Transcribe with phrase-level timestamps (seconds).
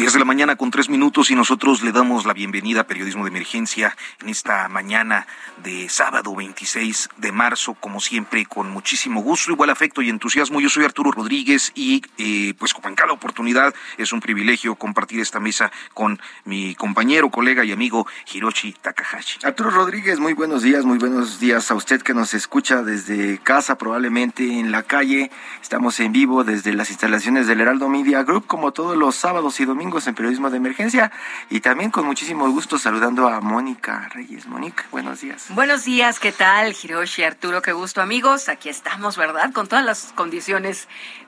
[0.00, 3.24] 10 de la mañana con tres minutos y nosotros le damos la bienvenida a Periodismo
[3.24, 5.26] de Emergencia en esta mañana
[5.62, 10.58] de sábado 26 de marzo, como siempre, con muchísimo gusto, igual afecto y entusiasmo.
[10.62, 15.20] Yo soy Arturo Rodríguez y eh, pues como en cada oportunidad es un privilegio compartir
[15.20, 19.40] esta mesa con mi compañero, colega y amigo Hiroshi Takahashi.
[19.42, 23.76] Arturo Rodríguez, muy buenos días, muy buenos días a usted que nos escucha desde casa,
[23.76, 25.30] probablemente en la calle.
[25.60, 29.66] Estamos en vivo desde las instalaciones del Heraldo Media Group, como todos los sábados y
[29.66, 31.10] domingos en periodismo de emergencia
[31.50, 34.46] y también con muchísimo gusto saludando a Mónica Reyes.
[34.46, 35.46] Mónica, buenos días.
[35.50, 36.76] Buenos días, ¿qué tal?
[36.80, 38.48] Hiroshi, Arturo, qué gusto amigos.
[38.48, 39.52] Aquí estamos, ¿verdad?
[39.52, 40.86] Con todas las condiciones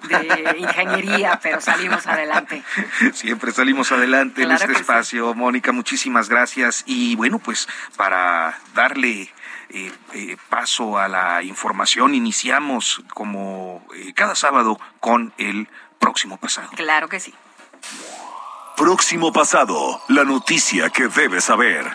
[0.08, 2.62] de ingeniería, pero salimos adelante.
[3.12, 5.34] Siempre salimos adelante en este espacio.
[5.34, 6.84] Mónica, muchísimas gracias.
[6.86, 9.32] Y bueno, pues para darle...
[9.74, 12.14] Eh, eh, paso a la información.
[12.14, 15.66] Iniciamos como eh, cada sábado con el
[15.98, 16.68] próximo pasado.
[16.76, 17.32] Claro que sí.
[18.82, 21.86] Próximo pasado, la noticia que debes saber.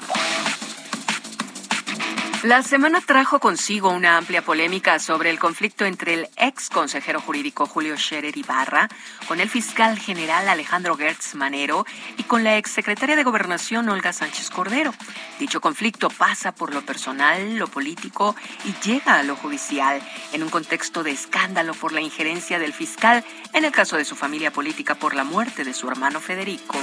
[2.47, 7.65] La semana trajo consigo una amplia polémica sobre el conflicto entre el ex consejero jurídico
[7.65, 8.87] Julio Scherer Ibarra
[9.27, 11.85] con el fiscal general Alejandro Gertz Manero
[12.15, 14.93] y con la ex secretaria de Gobernación Olga Sánchez Cordero.
[15.39, 18.33] Dicho conflicto pasa por lo personal, lo político
[18.63, 20.01] y llega a lo judicial
[20.31, 24.15] en un contexto de escándalo por la injerencia del fiscal en el caso de su
[24.15, 26.77] familia política por la muerte de su hermano Federico.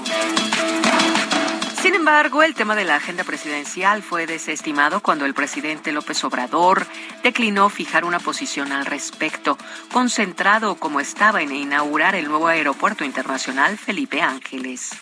[1.85, 6.87] Sin embargo, el tema de la agenda presidencial fue desestimado cuando el presidente López Obrador
[7.23, 9.59] declinó fijar una posición al respecto,
[9.93, 14.93] concentrado como estaba en inaugurar el nuevo aeropuerto internacional Felipe Ángeles.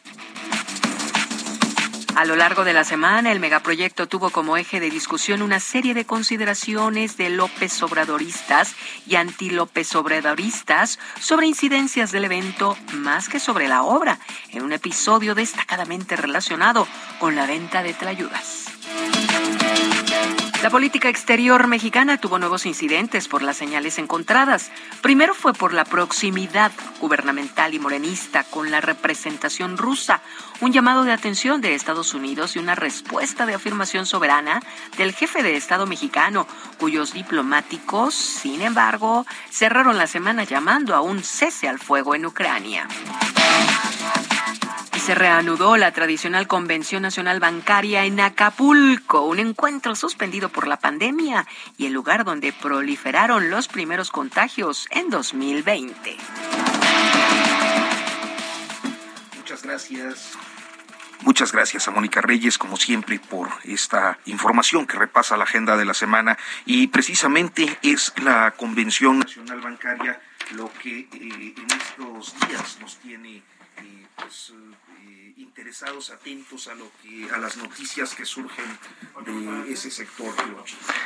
[2.15, 5.95] A lo largo de la semana, el megaproyecto tuvo como eje de discusión una serie
[5.95, 8.75] de consideraciones de López Obradoristas
[9.07, 14.19] y anti-López Obradoristas sobre incidencias del evento más que sobre la obra,
[14.51, 16.87] en un episodio destacadamente relacionado
[17.19, 18.67] con la venta de tlayudas.
[20.63, 24.71] La política exterior mexicana tuvo nuevos incidentes por las señales encontradas.
[25.01, 30.21] Primero fue por la proximidad gubernamental y morenista con la representación rusa,
[30.61, 34.63] un llamado de atención de Estados Unidos y una respuesta de afirmación soberana
[34.97, 36.47] del jefe de Estado mexicano,
[36.79, 42.87] cuyos diplomáticos, sin embargo, cerraron la semana llamando a un cese al fuego en Ucrania
[45.03, 51.45] se reanudó la tradicional Convención Nacional Bancaria en Acapulco, un encuentro suspendido por la pandemia
[51.77, 56.17] y el lugar donde proliferaron los primeros contagios en 2020.
[59.39, 60.39] Muchas gracias.
[61.23, 65.85] Muchas gracias a Mónica Reyes, como siempre, por esta información que repasa la agenda de
[65.85, 66.39] la semana.
[66.65, 70.21] Y precisamente es la Convención Nacional Bancaria
[70.53, 73.43] lo que eh, en estos días nos tiene
[73.79, 74.53] eh, pues,
[75.37, 78.67] interesados, atentos a lo que a las noticias que surgen
[79.25, 80.35] de ese sector.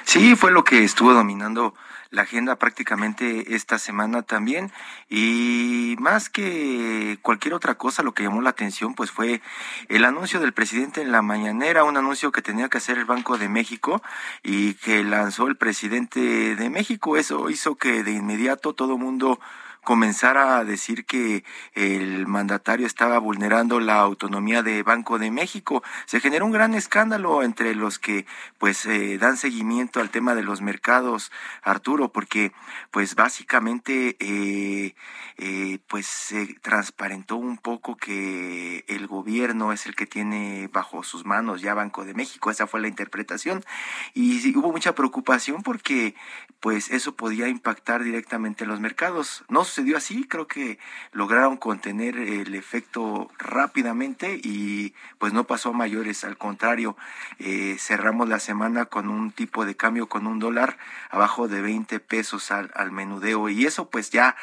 [0.05, 1.75] Sí, fue lo que estuvo dominando
[2.11, 4.73] la agenda prácticamente esta semana también
[5.09, 9.43] y más que cualquier otra cosa lo que llamó la atención pues fue
[9.89, 13.39] el anuncio del presidente en la mañanera, un anuncio que tenía que hacer el Banco
[13.39, 14.03] de México
[14.43, 17.17] y que lanzó el presidente de México.
[17.17, 19.41] Eso hizo que de inmediato todo mundo
[19.87, 21.45] comenzara a decir que
[21.75, 25.85] el mandatario estaba vulnerando la autonomía de Banco de México.
[26.07, 28.27] Se generó un gran escándalo entre los que
[28.59, 31.31] pues eh, dan seguimiento al tema de los mercados,
[31.63, 32.51] Arturo, porque
[32.91, 34.97] pues básicamente eh,
[35.37, 41.25] eh, pues se transparentó un poco que el gobierno es el que tiene bajo sus
[41.25, 43.65] manos ya Banco de México, esa fue la interpretación
[44.15, 46.17] y hubo mucha preocupación porque
[46.59, 49.45] pues eso podía impactar directamente en los mercados.
[49.49, 50.79] No sucedió así, creo que
[51.13, 56.97] lograron contener el efecto rápidamente y pues no pasó a mayores, al contrario,
[57.39, 60.79] eh, cerramos la semana con un tipo de cambio con un dólar
[61.11, 64.35] abajo de 20 pesos al, al menudeo y eso pues ya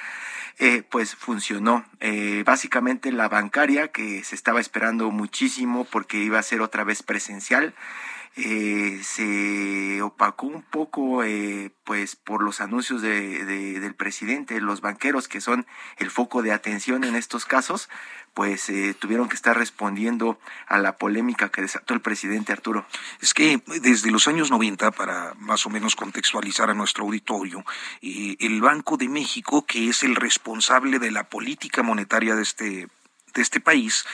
[0.60, 1.84] eh, pues funcionó.
[2.00, 7.02] Eh, básicamente la bancaria, que se estaba esperando muchísimo porque iba a ser otra vez
[7.02, 7.74] presencial,
[8.36, 15.28] eh, se opacó un poco eh, pues por los anuncios de, del presidente, los banqueros
[15.28, 17.90] que son el foco de atención en estos casos,
[18.34, 22.88] pues eh, tuvieron que estar respondiendo a la polémica que desató el presidente Arturo.
[23.22, 27.64] Es que desde los años 90, para más o menos contextualizar a nuestro auditorio,
[28.02, 32.88] el Banco de México, que es el responsable de la política monetaria de este
[33.36, 34.06] de este país,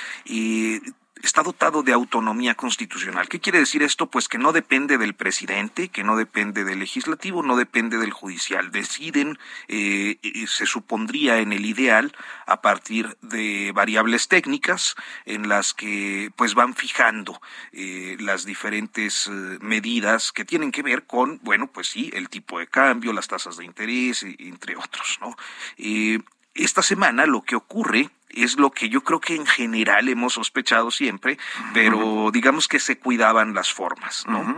[1.21, 3.27] está dotado de autonomía constitucional.
[3.27, 4.07] ¿Qué quiere decir esto?
[4.07, 8.71] Pues que no depende del presidente, que no depende del legislativo, no depende del judicial.
[8.71, 9.37] Deciden,
[9.67, 10.17] eh,
[10.47, 14.95] se supondría en el ideal, a partir de variables técnicas
[15.25, 19.31] en las que pues van fijando eh, las diferentes eh,
[19.61, 23.57] medidas que tienen que ver con, bueno, pues sí, el tipo de cambio, las tasas
[23.57, 25.35] de interés, entre otros, ¿no?
[26.53, 30.91] esta semana lo que ocurre es lo que yo creo que en general hemos sospechado
[30.91, 31.37] siempre,
[31.73, 34.57] pero digamos que se cuidaban las formas, ¿no?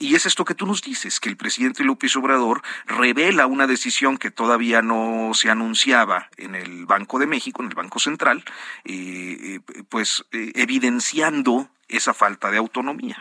[0.00, 4.18] Y, es esto que tú nos dices, que el presidente López Obrador revela una decisión
[4.18, 8.44] que todavía no se anunciaba en el Banco de México, en el Banco Central,
[8.84, 13.18] eh, eh, pues eh, evidenciando esa falta de autonomía.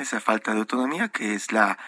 [0.00, 1.78] Esa falta de autonomía que es la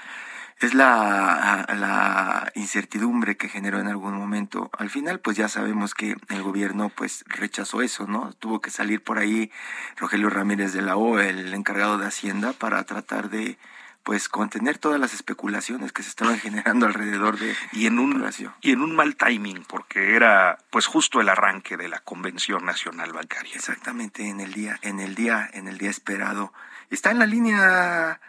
[0.60, 4.70] es la, la incertidumbre que generó en algún momento.
[4.78, 8.32] Al final, pues ya sabemos que el gobierno pues rechazó eso, ¿no?
[8.34, 9.50] Tuvo que salir por ahí
[9.96, 13.58] Rogelio Ramírez de la O, el encargado de Hacienda, para tratar de
[14.06, 18.24] pues contener todas las especulaciones que se estaban generando alrededor de y en un
[18.62, 23.12] y en un mal timing porque era pues justo el arranque de la convención nacional
[23.12, 26.52] bancaria exactamente en el día en el día en el día esperado
[26.88, 28.20] está en la línea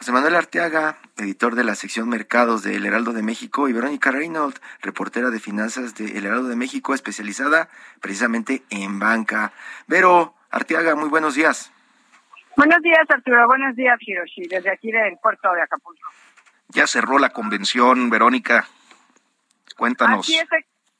[0.00, 4.10] José Manuel Arteaga, editor de la sección Mercados de El Heraldo de México, y Verónica
[4.10, 7.68] Reynolds, reportera de finanzas de El Heraldo de México, especializada
[8.00, 9.52] precisamente en banca.
[9.88, 11.70] Vero Arteaga, muy buenos días.
[12.56, 13.46] Buenos días, Arturo.
[13.46, 16.08] Buenos días, Hiroshi, desde aquí del puerto de Acapulco.
[16.68, 18.66] Ya cerró la convención, Verónica.
[19.76, 20.20] Cuéntanos.
[20.20, 20.48] Así es,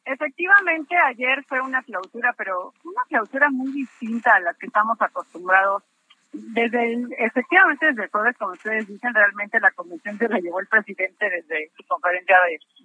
[0.05, 5.85] efectivamente, ayer fue una clausura, pero una clausura muy distinta a la que estamos acostumbrados
[6.33, 10.61] desde el, efectivamente desde el jueves, como ustedes dicen, realmente la convención se la llevó
[10.61, 12.37] el presidente desde su conferencia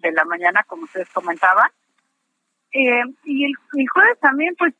[0.02, 1.70] de, la mañana, como ustedes comentaban.
[2.72, 3.54] Eh, y el,
[3.94, 4.74] jueves también, pues,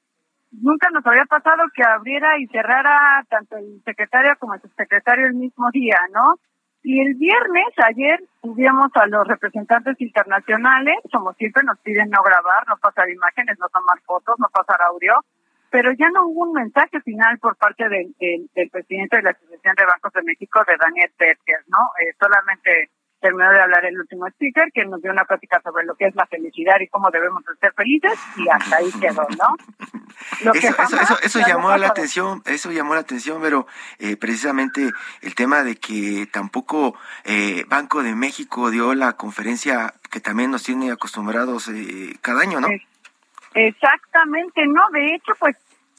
[0.52, 5.36] nunca nos había pasado que abriera y cerrara tanto el secretario como el subsecretario el
[5.36, 6.36] mismo día, ¿no?
[6.82, 12.68] Y el viernes, ayer, tuvimos a los representantes internacionales, como siempre nos piden no grabar,
[12.68, 15.16] no pasar imágenes, no tomar fotos, no pasar audio,
[15.76, 19.76] pero ya no hubo un mensaje final por parte del, del, presidente de la Asociación
[19.76, 21.80] de Bancos de México, de Daniel Terker, ¿no?
[22.00, 25.96] Eh, solamente terminó de hablar el último speaker, que nos dio una plática sobre lo
[25.96, 30.54] que es la felicidad y cómo debemos ser felices, y hasta ahí quedó, ¿no?
[30.54, 33.68] eso, eso, llamó la atención, eso llamó la atención, pero
[34.00, 34.92] eh, precisamente
[35.24, 36.96] el tema de que tampoco
[37.26, 42.62] eh, Banco de México dio la conferencia que también nos tiene acostumbrados eh, cada año,
[42.62, 42.70] ¿no?
[43.56, 45.56] Exactamente, no, de hecho, pues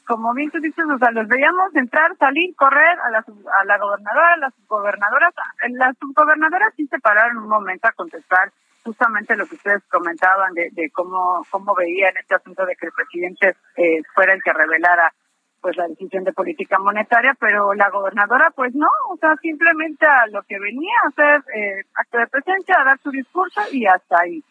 [0.07, 3.77] como bien tú dices, o sea, los veíamos entrar, salir, correr a la, a la
[3.77, 5.33] gobernadora, a las subgobernadoras.
[5.71, 8.51] Las subgobernadoras sí se pararon un momento a contestar
[8.85, 12.93] justamente lo que ustedes comentaban de, de cómo, cómo veían este asunto de que el
[12.93, 15.11] presidente eh, fuera el que revelara
[15.59, 20.27] pues la decisión de política monetaria, pero la gobernadora pues no, o sea, simplemente a
[20.27, 24.19] lo que venía a hacer eh, acto de presencia, a dar su discurso y hasta
[24.21, 24.41] ahí.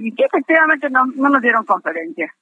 [0.00, 2.34] Y que efectivamente no, no nos dieron conferencia.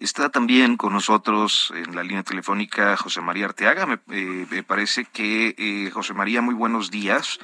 [0.00, 3.86] Está también con nosotros en la línea telefónica José María Arteaga.
[3.86, 7.38] Me, eh, parece que, eh, José María, muy buenos días.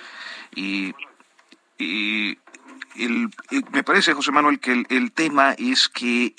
[0.55, 0.95] Y,
[1.79, 6.35] el, eh, me parece, José Manuel, que el, tema es que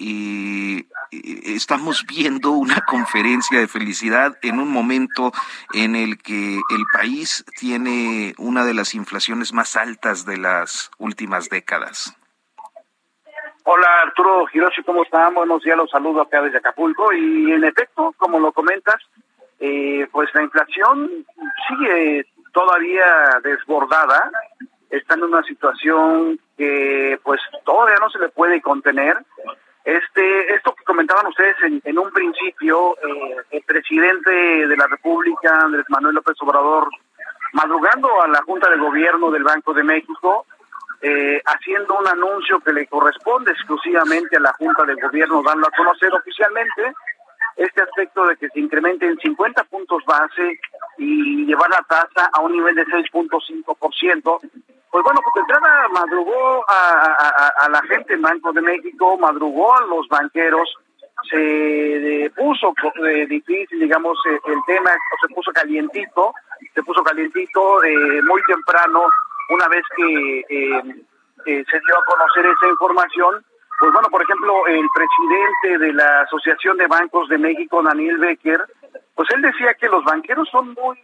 [1.12, 5.32] estamos viendo una conferencia de felicidad en un momento
[5.74, 11.50] en el que el país tiene una de las inflaciones más altas de las últimas
[11.50, 12.16] décadas.
[13.64, 15.36] Hola Arturo Hiroshi, ¿cómo están?
[15.36, 18.96] Buenos días, los saludo acá desde Acapulco y en efecto, como lo comentas,
[19.60, 21.26] eh, pues la inflación
[21.68, 23.06] sigue todavía
[23.44, 24.32] desbordada,
[24.90, 29.18] está en una situación que pues todavía no se le puede contener.
[29.84, 35.86] Este, esto que comentaban ustedes en, un principio, eh, el presidente de la República, Andrés
[35.90, 36.90] Manuel López Obrador,
[37.54, 40.48] madrugando a la Junta de Gobierno del Banco de México,
[41.02, 45.72] eh, haciendo un anuncio que le corresponde exclusivamente a la Junta de Gobierno, dando a
[45.72, 46.94] conocer oficialmente
[47.58, 50.60] este aspecto de que se incremente en 50 puntos base
[50.98, 54.40] y llevar la tasa a un nivel de 6.5%.
[54.92, 59.86] Pues bueno, de entrada madrugó a, a, la gente en Banco de México, madrugó a
[59.86, 60.70] los banqueros,
[61.30, 62.74] se puso
[63.08, 64.92] eh, difícil, digamos, eh, el tema,
[65.22, 66.34] se puso calientito,
[66.74, 69.06] se puso calientito eh, muy temprano,
[69.52, 70.44] una vez que
[71.46, 73.46] se dio a conocer esa información,
[73.80, 78.62] pues bueno, por ejemplo, el presidente de la Asociación de Bancos de México, Daniel Becker,
[79.16, 81.00] pues él decía que los banqueros son muy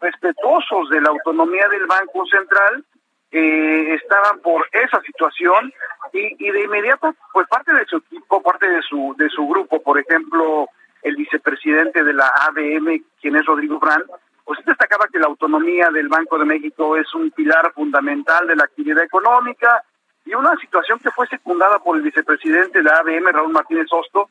[0.00, 2.84] respetuosos de la autonomía del Banco Central,
[3.32, 5.72] eh, estaban por esa situación
[6.12, 9.98] y, de inmediato, pues parte de su equipo, parte de su de su grupo, por
[9.98, 10.68] ejemplo,
[11.02, 14.04] el vicepresidente de la ABM, quien es Rodrigo Brand,
[14.52, 18.64] pues destacaba que la autonomía del Banco de México es un pilar fundamental de la
[18.64, 19.82] actividad económica,
[20.26, 24.28] y una situación que fue secundada por el vicepresidente de la ABM, Raúl Martínez Hosto,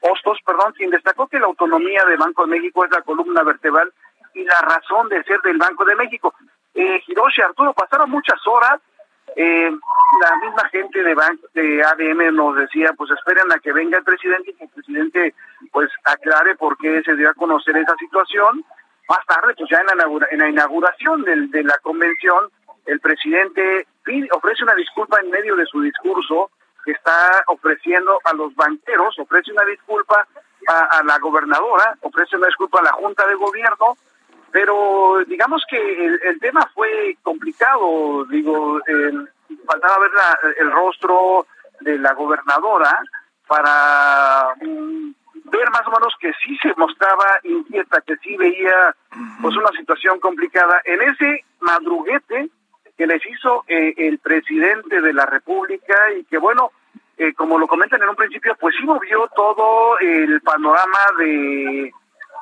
[0.00, 3.92] Hostos, perdón, quien destacó que la autonomía del Banco de México es la columna vertebral
[4.34, 6.34] y la razón de ser del Banco de México.
[6.74, 8.80] Eh, Hiroshi Arturo, pasaron muchas horas,
[9.34, 9.70] eh,
[10.20, 11.16] la misma gente de,
[11.54, 15.34] de ABM nos decía, pues esperen a que venga el presidente y que el presidente
[15.72, 18.64] pues aclare por qué se dio a conocer esa situación.
[19.08, 22.50] Más tarde, pues ya en la, en la inauguración de la convención,
[22.86, 23.86] el presidente
[24.32, 26.50] ofrece una disculpa en medio de su discurso
[26.86, 30.26] está ofreciendo a los banqueros, ofrece una disculpa
[30.66, 33.96] a, la gobernadora, ofrece una disculpa a la Junta de Gobierno,
[34.50, 38.80] pero digamos que el, tema fue complicado, digo,
[39.66, 40.10] faltaba ver
[40.58, 41.46] el rostro
[41.80, 43.02] de la gobernadora
[43.46, 45.10] para mm,
[45.44, 48.94] ver más o menos que sí se mostraba inquieta, que sí veía
[49.40, 50.80] pues una situación complicada.
[50.84, 52.48] En ese madruguete
[52.96, 56.70] que les hizo eh, el presidente de la República y que bueno,
[57.18, 61.92] eh, como lo comentan en un principio, pues sí movió todo el panorama de,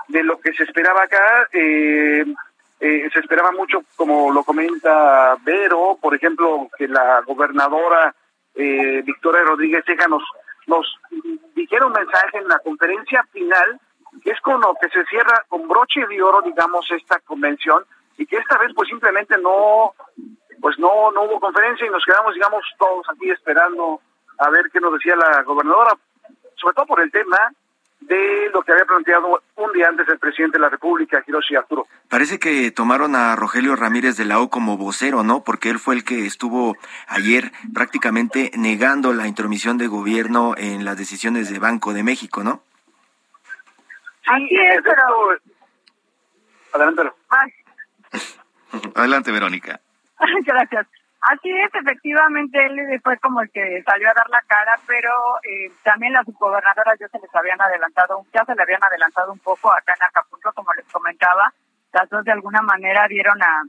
[0.08, 1.48] de lo que se esperaba acá.
[1.52, 2.24] Eh,
[2.80, 8.12] se esperaba mucho, como lo comenta Vero, por ejemplo, que la gobernadora
[8.54, 10.24] Victoria Rodríguez Ceja nos,
[10.66, 10.86] nos
[11.54, 13.80] dijera un mensaje en la conferencia final,
[14.22, 17.84] que es con lo que se cierra con broche de oro, digamos, esta convención,
[18.18, 19.94] y que esta vez pues simplemente no
[20.60, 24.00] pues no, no hubo conferencia y nos quedamos, digamos, todos aquí esperando
[24.38, 25.90] a ver qué nos decía la gobernadora,
[26.54, 27.52] sobre todo por el tema
[28.06, 31.86] de lo que había planteado un día antes el presidente de la República, Hiroshi Arturo.
[32.08, 35.44] Parece que tomaron a Rogelio Ramírez de la O como vocero, ¿no?
[35.44, 36.76] Porque él fue el que estuvo
[37.08, 42.62] ayer prácticamente negando la intromisión de gobierno en las decisiones de Banco de México, ¿no?
[44.24, 45.38] Sí, es, pero...
[46.72, 47.02] Adelante.
[48.94, 49.80] Adelante, Verónica.
[50.46, 50.86] Gracias.
[51.22, 55.10] Así es, efectivamente, él fue como el que salió a dar la cara, pero
[55.44, 59.38] eh, también las subgobernadoras ya se les habían adelantado, ya se le habían adelantado un
[59.38, 61.52] poco acá en Acapulco, como les comentaba,
[61.92, 63.62] las dos de alguna manera dieron a,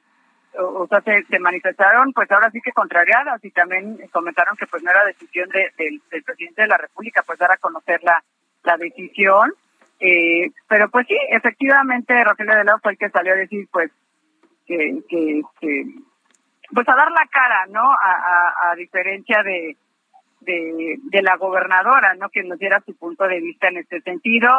[0.59, 4.89] o, sea, se, manifestaron, pues ahora sí que contrariadas y también comentaron que pues no
[4.89, 8.23] era decisión del presidente de la República, pues dar a conocer la,
[8.63, 9.53] la decisión.
[9.99, 13.91] Eh, pero pues sí, efectivamente, Rogelio de fue el que salió a decir, pues,
[14.65, 15.41] que, que
[16.73, 17.91] pues a dar la cara, ¿no?
[17.91, 19.77] A, a, diferencia de,
[20.41, 22.29] de, la gobernadora, ¿no?
[22.29, 24.49] Que nos diera su punto de vista en este sentido.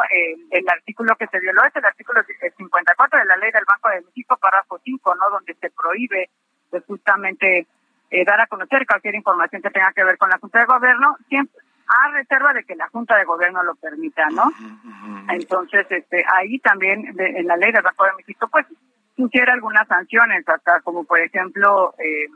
[0.51, 2.23] el artículo que se violó es el artículo
[2.57, 5.31] 54 de la ley del Banco de México, párrafo 5, ¿no?
[5.31, 6.31] Donde se prohíbe
[6.71, 7.67] pues, justamente
[8.11, 11.17] eh, dar a conocer cualquier información que tenga que ver con la Junta de Gobierno,
[11.29, 14.51] siempre a reserva de que la Junta de Gobierno lo permita, ¿no?
[15.29, 18.67] Entonces, este, ahí también en la ley del Banco de México, pues
[19.17, 22.27] pusiera algunas sanciones, hasta como por ejemplo, eh,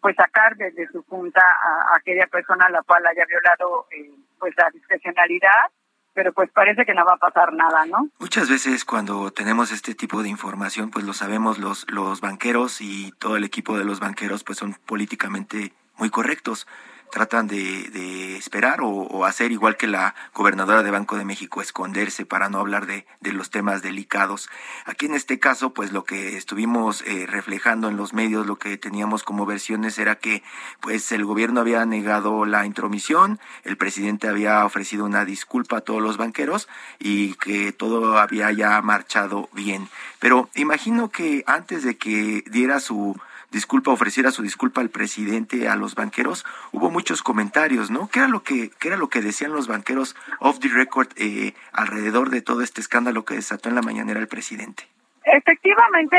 [0.00, 4.54] pues sacar desde su junta a, aquella persona a la cual haya violado eh, pues
[4.56, 5.70] la discrecionalidad,
[6.12, 8.08] pero pues parece que no va a pasar nada, ¿no?
[8.18, 13.12] Muchas veces cuando tenemos este tipo de información, pues lo sabemos los los banqueros y
[13.18, 16.66] todo el equipo de los banqueros pues son políticamente muy correctos
[17.10, 22.48] tratan de, esperar o, hacer igual que la gobernadora de Banco de México, esconderse para
[22.48, 24.48] no hablar de, los temas delicados.
[24.86, 28.76] Aquí en este caso, pues lo que estuvimos eh, reflejando en los medios, lo que
[28.76, 30.42] teníamos como versiones era que
[30.80, 36.02] pues el gobierno había negado la intromisión, el presidente había ofrecido una disculpa a todos
[36.02, 39.88] los banqueros y que todo había ya marchado bien.
[40.18, 43.16] Pero imagino que antes de que diera su
[43.50, 48.08] disculpa, ofreciera su disculpa al presidente, a los banqueros, hubo muchos comentarios, ¿no?
[48.08, 51.54] ¿Qué era lo que, qué era lo que decían los banqueros off the record eh,
[51.72, 54.84] alrededor de todo este escándalo que desató en la mañanera el presidente?
[55.24, 56.18] Efectivamente,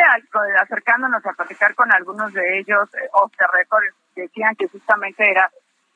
[0.61, 3.83] acercándonos a platicar con algunos de ellos eh, off the record,
[4.15, 5.49] decían que justamente era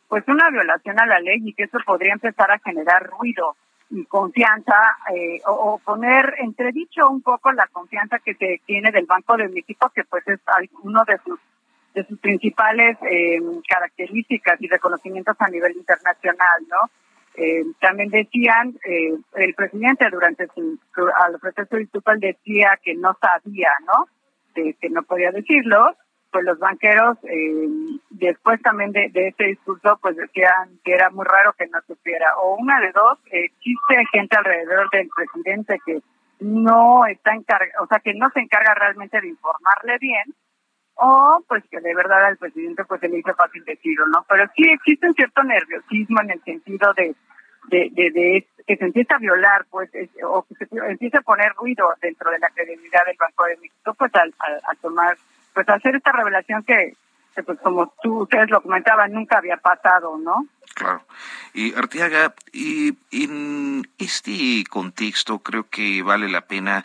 [0.08, 3.56] pues una violación a la ley y que eso podría empezar a generar ruido
[3.90, 9.38] y confianza eh, o, poner entredicho un poco la confianza que se tiene del Banco
[9.38, 10.40] de México, que pues es
[10.84, 11.40] uno de sus
[11.96, 16.90] de sus principales eh, características y reconocimientos a nivel internacional, ¿no?
[17.38, 21.88] Eh, también decían, eh, el presidente durante su, al proceso de
[22.18, 24.08] decía que no sabía, ¿no?
[24.54, 25.98] que no podía decirlo,
[26.36, 27.70] pues los banqueros, eh,
[28.10, 32.36] después también de, de ese discurso, pues decían que era muy raro que no supiera.
[32.40, 36.02] O una de dos, existe gente alrededor del presidente que
[36.42, 37.32] no está
[37.80, 40.36] o sea, que no se encarga realmente de informarle bien,
[40.96, 44.26] o pues que de verdad al presidente pues se le hizo fácil decirlo, ¿no?
[44.28, 47.16] Pero sí existe un cierto nerviosismo en el sentido de,
[48.68, 49.90] que se empieza a violar, pues,
[50.22, 53.94] o que se empieza a poner ruido dentro de la credibilidad del Banco de México,
[53.98, 54.34] pues al,
[54.68, 55.16] al, tomar,
[55.56, 56.94] pues hacer esta revelación que,
[57.44, 60.46] pues como tú, ustedes lo comentaban, nunca había pasado, ¿no?
[60.76, 61.02] Claro.
[61.54, 66.84] Y Artiaga, y en este contexto creo que vale la pena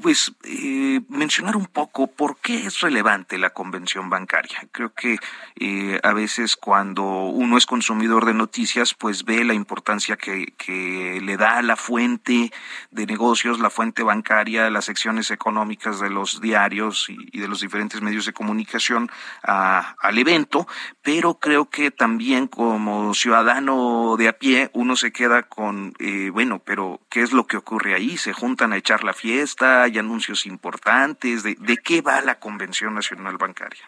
[0.00, 4.66] pues eh, mencionar un poco por qué es relevante la convención bancaria.
[4.72, 5.18] Creo que
[5.56, 11.20] eh, a veces cuando uno es consumidor de noticias, pues ve la importancia que, que
[11.22, 12.52] le da la fuente
[12.90, 18.00] de negocios, la fuente bancaria, las secciones económicas de los diarios y, de los diferentes
[18.02, 19.10] medios de comunicación
[19.42, 20.66] al evento,
[21.02, 26.60] pero creo que también como ciudadano de a pie uno se queda con, eh, bueno,
[26.64, 28.16] pero ¿qué es lo que ocurre ahí?
[28.16, 29.86] ¿Se juntan a echar la fiesta?
[29.90, 31.42] Hay anuncios importantes.
[31.42, 33.84] ¿De, de qué va la Convención Nacional Bancaria?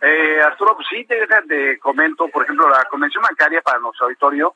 [0.00, 4.54] Eh, Arturo, pues sí, te, comento, por ejemplo, la Convención Bancaria para nuestro auditorio,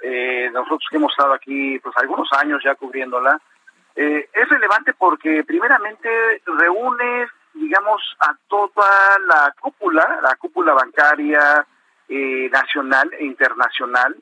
[0.00, 3.40] eh, nosotros que hemos estado aquí pues algunos años ya cubriéndola,
[3.96, 6.08] eh, es relevante porque primeramente
[6.44, 11.66] reúne, digamos, a toda la cúpula, la cúpula bancaria
[12.08, 14.14] eh, nacional e internacional,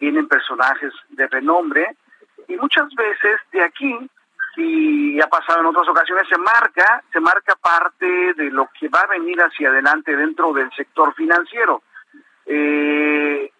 [0.00, 1.96] vienen personajes de renombre
[2.48, 4.10] y muchas veces de aquí
[4.56, 9.00] y ha pasado en otras ocasiones, se marca, se marca parte de lo que va
[9.00, 11.82] a venir hacia adelante dentro del sector financiero.
[12.46, 13.50] Eh,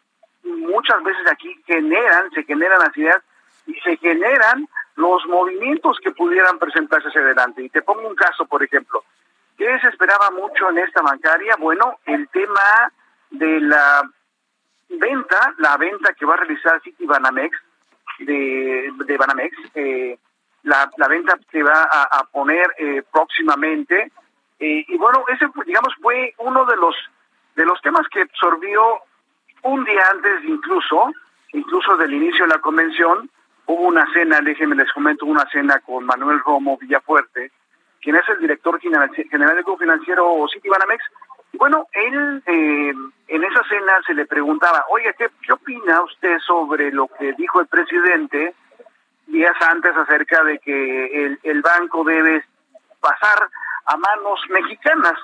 [0.44, 3.22] muchas veces aquí generan, se generan las ideas
[3.66, 7.62] y se generan los movimientos que pudieran presentarse hacia adelante.
[7.62, 9.05] Y te pongo un caso, por ejemplo.
[9.57, 11.57] ¿Qué se esperaba mucho en esta bancaria?
[11.57, 12.92] Bueno, el tema
[13.31, 14.03] de la
[14.88, 17.57] venta, la venta que va a realizar City Banamex,
[18.18, 20.18] de, de Banamex, eh,
[20.62, 24.11] la, la venta que va a, poner eh, próximamente.
[24.59, 26.94] Eh, y bueno, ese digamos fue uno de los
[27.57, 28.83] de los temas que absorbió
[29.62, 31.12] un día antes incluso,
[31.53, 33.29] incluso del inicio de la convención,
[33.66, 37.51] hubo una cena, déjenme les comento, una cena con Manuel Romo Villafuerte,
[38.01, 41.05] quien es el director general del Grupo Financiero Citibanamex.
[41.53, 42.94] Y bueno, él eh,
[43.29, 47.61] en esa cena se le preguntaba, oye, ¿qué, ¿qué opina usted sobre lo que dijo
[47.61, 48.55] el presidente
[49.31, 52.45] días antes acerca de que el, banco debe
[53.01, 53.49] pasar
[53.87, 55.14] a manos mexicanas.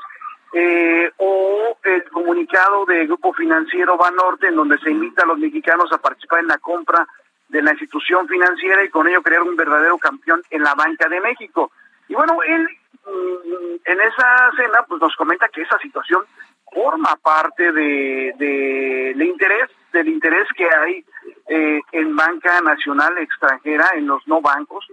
[0.53, 5.93] Eh, o el comunicado del Grupo Financiero Banorte, en donde se invita a los mexicanos
[5.93, 7.07] a participar en la compra
[7.49, 11.21] de la institución financiera y con ello crear un verdadero campeón en la banca de
[11.21, 11.73] México.
[12.09, 16.25] Y bueno, él mm, en esa cena pues nos comenta que esa situación
[16.73, 21.05] forma parte de, de, interés, del interés que hay
[21.49, 24.87] eh, en banca nacional extranjera, en los no bancos,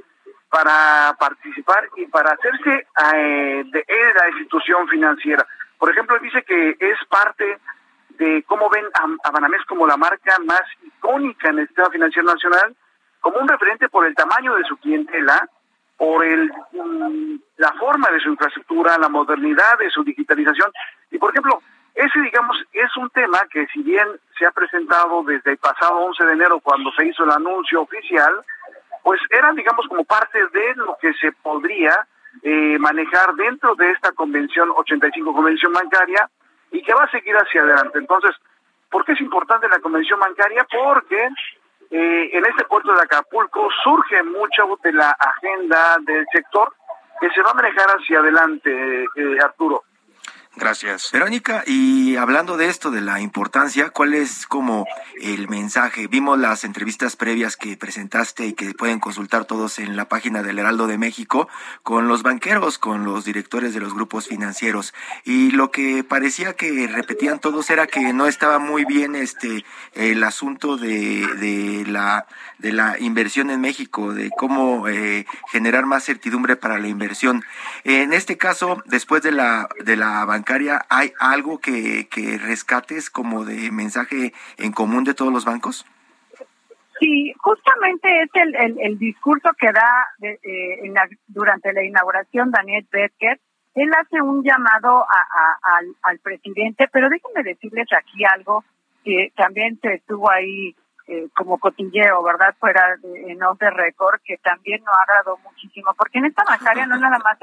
[0.50, 5.46] para participar y para hacerse eh, de la institución financiera.
[5.78, 7.58] Por ejemplo, dice que es parte
[8.18, 12.28] de cómo ven a, a Banamex como la marca más icónica en el sistema financiero
[12.28, 12.76] nacional,
[13.20, 15.50] como un referente por el tamaño de su clientela,
[15.98, 20.72] por el, mm, la forma de su infraestructura, la modernidad de su digitalización.
[21.12, 21.62] Y por ejemplo,
[21.96, 26.26] ese, digamos, es un tema que si bien se ha presentado desde el pasado 11
[26.26, 28.44] de enero cuando se hizo el anuncio oficial,
[29.04, 32.08] pues era, digamos, como parte de lo que se podría
[32.42, 36.30] eh, manejar dentro de esta convención 85, convención bancaria,
[36.72, 38.00] y que va a seguir hacia adelante.
[38.00, 38.32] Entonces,
[38.90, 40.66] ¿por qué es importante la convención bancaria?
[40.72, 41.30] Porque
[41.96, 46.74] eh, en este puerto de Acapulco surge mucho de la agenda del sector
[47.22, 49.84] que se va a manejar hacia adelante, eh, Arturo.
[50.56, 51.10] Gracias.
[51.12, 54.86] Verónica, y hablando de esto, de la importancia, ¿cuál es como
[55.20, 56.06] el mensaje?
[56.06, 60.60] Vimos las entrevistas previas que presentaste y que pueden consultar todos en la página del
[60.60, 61.50] Heraldo de México
[61.82, 64.94] con los banqueros, con los directores de los grupos financieros.
[65.24, 70.24] Y lo que parecía que repetían todos era que no estaba muy bien este el
[70.24, 72.28] asunto de, de la
[72.60, 77.44] de la inversión en México, de cómo eh, generar más certidumbre para la inversión.
[77.84, 83.46] En este caso, después de la de la bancaria, ¿hay algo que, que rescates como
[83.46, 85.86] de mensaje en común de todos los bancos?
[87.00, 90.94] Sí, justamente es el, el, discurso que da eh,
[91.28, 93.40] durante la inauguración Daniel Becker.
[93.76, 95.06] Él hace un llamado
[96.04, 98.64] al, presidente, pero déjenme decirles aquí algo
[99.04, 100.76] que también se estuvo ahí
[101.08, 102.54] eh, como cotilleo, ¿verdad?
[102.60, 106.86] Fuera de, en off the record, que también no agradó muchísimo, porque en esta bancaria
[106.86, 107.38] no nada más,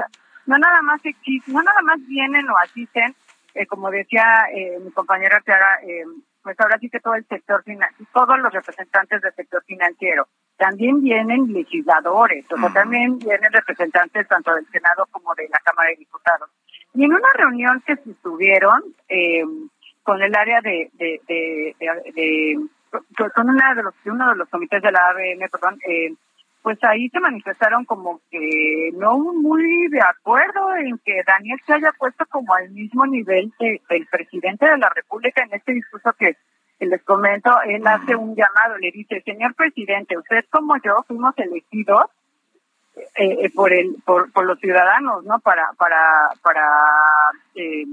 [0.46, 3.14] no nada más existe, no nada más vienen o asisten,
[3.55, 4.46] eh, como decía
[4.85, 6.05] mi compañera Clara, eh,
[6.42, 10.26] pues ahora sí que todo el sector financiero, todos los representantes del sector financiero.
[10.57, 15.96] También vienen legisladores, o también vienen representantes tanto del Senado como de la Cámara de
[15.96, 16.50] Diputados.
[16.94, 19.44] Y en una reunión que se tuvieron eh,
[20.03, 22.57] con el área de, de, de,
[23.35, 26.12] con una de los, uno de los comités de la ABM, perdón, eh,
[26.62, 31.92] pues ahí se manifestaron como que no muy de acuerdo en que Daniel se haya
[31.99, 36.37] puesto como al mismo nivel que el presidente de la República en este discurso que,
[36.81, 42.07] les comento, él hace un llamado, le dice, señor presidente, usted como yo fuimos elegidos
[42.96, 45.40] eh, eh, por el por, por los ciudadanos, ¿no?
[45.40, 46.66] Para para para
[47.55, 47.85] eh,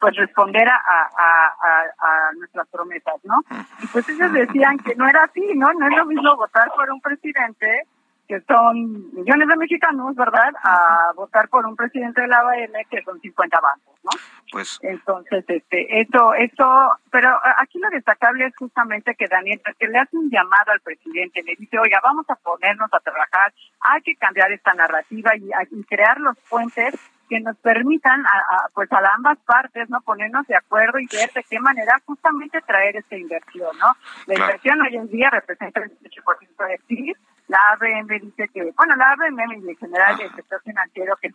[0.00, 3.44] pues responder a, a, a, nuestras promesas, ¿no?
[3.82, 5.72] Y pues ellos decían que no era así, ¿no?
[5.74, 7.86] No es lo mismo votar por un presidente
[8.26, 10.52] que son millones de mexicanos, ¿verdad?
[10.62, 14.10] A votar por un presidente de la OEM que son 50 bancos, ¿no?
[14.52, 14.78] Pues.
[14.82, 16.64] Entonces, este, esto, esto,
[17.10, 21.42] pero aquí lo destacable es justamente que Daniel, que le hace un llamado al presidente,
[21.42, 25.84] le dice, oiga, vamos a ponernos a trabajar, hay que cambiar esta narrativa y, y
[25.84, 26.94] crear los puentes
[27.30, 31.44] que nos permitan a, pues a ambas partes no ponernos de acuerdo y ver de
[31.48, 33.94] qué manera justamente traer esta inversión no
[34.26, 37.16] la inversión hoy en día representa el 18% de PIB
[37.46, 41.30] la ABM dice que bueno la ABM en general el sector financiero que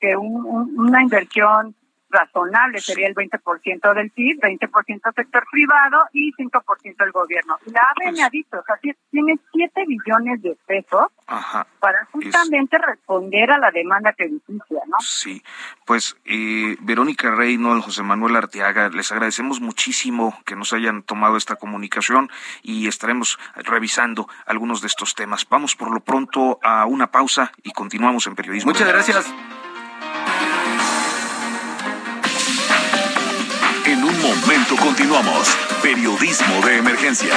[0.00, 1.74] que una inversión
[2.10, 7.58] razonable sería el 20% del PIB, 20% sector privado y 5% del gobierno.
[7.66, 8.76] La ABM pues ha dicho, o sea,
[9.10, 11.06] tiene 7 billones de pesos
[11.78, 14.96] para justamente responder a la demanda crediticia, ¿no?
[15.00, 15.42] Sí,
[15.84, 21.56] pues eh, Verónica Reynolds, José Manuel Arteaga, les agradecemos muchísimo que nos hayan tomado esta
[21.56, 22.30] comunicación
[22.62, 25.46] y estaremos revisando algunos de estos temas.
[25.48, 28.72] Vamos por lo pronto a una pausa y continuamos en periodismo.
[28.72, 29.32] Muchas gracias.
[34.76, 35.48] Continuamos.
[35.82, 37.34] Periodismo de emergencia.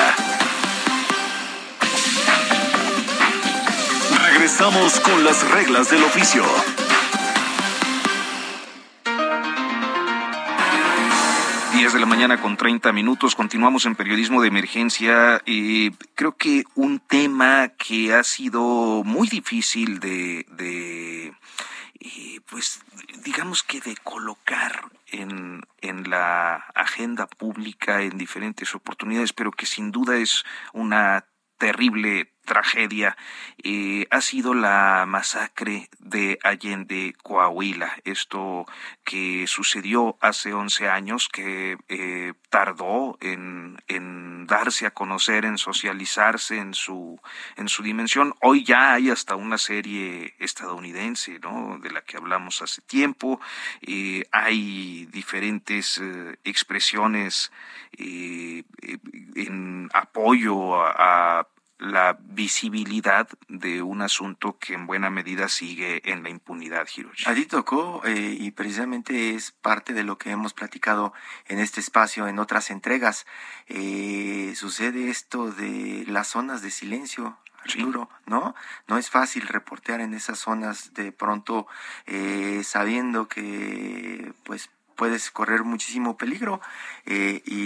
[4.29, 6.43] Regresamos con las reglas del oficio.
[11.83, 13.35] De la mañana con 30 minutos.
[13.35, 15.41] Continuamos en periodismo de emergencia.
[15.45, 21.33] y creo que un tema que ha sido muy difícil de
[22.49, 22.81] pues
[23.23, 29.91] digamos que de colocar en, en la agenda pública en diferentes oportunidades, pero que sin
[29.91, 31.25] duda es una
[31.57, 33.17] terrible tragedia
[33.63, 37.93] eh, ha sido la masacre de Allende Coahuila.
[38.03, 38.65] Esto
[39.03, 46.57] que sucedió hace 11 años, que eh, tardó en, en, darse a conocer, en socializarse
[46.57, 47.19] en su,
[47.55, 48.35] en su dimensión.
[48.41, 51.79] Hoy ya hay hasta una serie estadounidense, ¿no?
[51.79, 53.39] De la que hablamos hace tiempo.
[53.81, 56.01] Eh, hay diferentes
[56.43, 57.51] expresiones
[57.97, 61.47] en apoyo a
[61.83, 67.29] la visibilidad de un asunto que en buena medida sigue en la impunidad, Hiroshi.
[67.29, 71.13] Allí tocó eh, y precisamente es parte de lo que hemos platicado
[71.45, 73.25] en este espacio en otras entregas.
[73.67, 78.55] Eh, sucede esto de las zonas de silencio, Arturo, ¿no?
[78.87, 81.67] No es fácil reportear en esas zonas de pronto
[82.05, 86.61] eh, sabiendo que pues puedes correr muchísimo peligro
[87.05, 87.65] y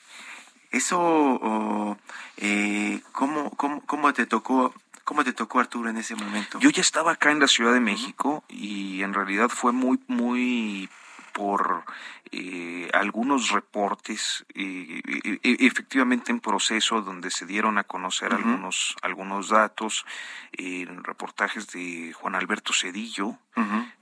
[0.71, 0.99] Eso...
[0.99, 1.97] Oh,
[2.37, 6.59] Eh, ¿cómo, cómo, cómo te tocó ¿Cómo te tocó Arturo en ese momento?
[6.59, 10.89] Yo ya estaba acá en la Ciudad de México y en realidad fue muy, muy
[11.33, 11.83] por
[12.31, 15.01] eh, algunos reportes eh,
[15.43, 20.05] efectivamente en proceso donde se dieron a conocer algunos algunos datos
[20.53, 23.37] en reportajes de Juan Alberto Cedillo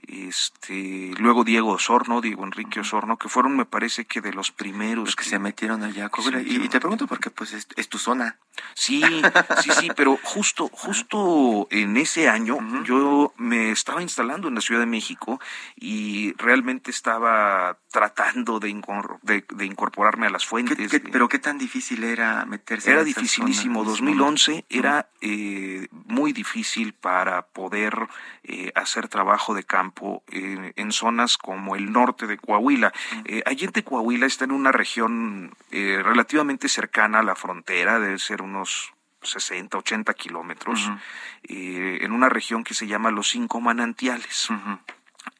[0.06, 5.16] este luego Diego Osorno Diego Enrique Osorno que fueron me parece que de los primeros
[5.16, 6.10] que, se metieron allá
[6.44, 8.38] y, te pregunto porque pues es, tu zona.
[8.74, 9.02] Sí
[9.62, 14.80] sí sí pero justo justo en ese año yo me estaba instalando en la Ciudad
[14.80, 15.40] de México
[15.76, 18.72] y realmente estaba tratando de,
[19.22, 20.78] de, incorporarme a las fuentes.
[21.10, 22.92] pero qué tan difícil era meterse?
[22.92, 23.84] Era dificilísimo.
[23.84, 28.08] 2011 era eh, muy difícil para poder
[28.44, 32.92] eh, hacer trabajo de campo en zonas como el norte de Coahuila.
[33.24, 38.92] Eh, Allende Coahuila está en una región relativamente cercana a la frontera, debe ser unos
[39.22, 40.90] 60, 80 kilómetros,
[41.42, 44.48] en una región que se llama Los Cinco Manantiales.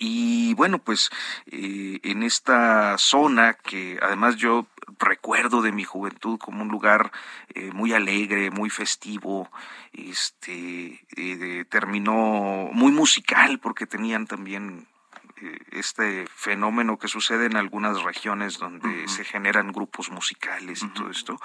[0.02, 1.10] Y bueno, pues
[1.52, 4.66] eh, en esta zona que además yo
[4.98, 7.12] recuerdo de mi juventud como un lugar
[7.54, 9.50] eh, muy alegre, muy festivo,
[9.92, 14.88] este eh, terminó muy musical porque tenían también
[15.70, 21.40] este fenómeno que sucede en algunas regiones donde se generan grupos musicales y todo esto,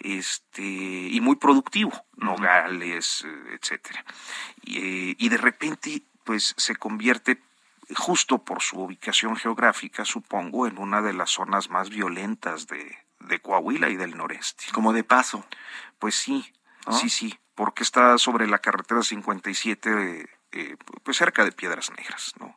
[0.00, 4.04] este, y muy productivo, Nogales, etcétera.
[4.62, 7.38] Y, y de repente, pues se convierte
[7.94, 13.40] justo por su ubicación geográfica, supongo, en una de las zonas más violentas de, de
[13.40, 14.64] Coahuila y del noreste.
[14.72, 15.44] Como de paso.
[15.98, 16.52] Pues sí,
[16.90, 22.56] sí, sí, porque está sobre la carretera 57, eh, pues cerca de Piedras Negras, ¿no?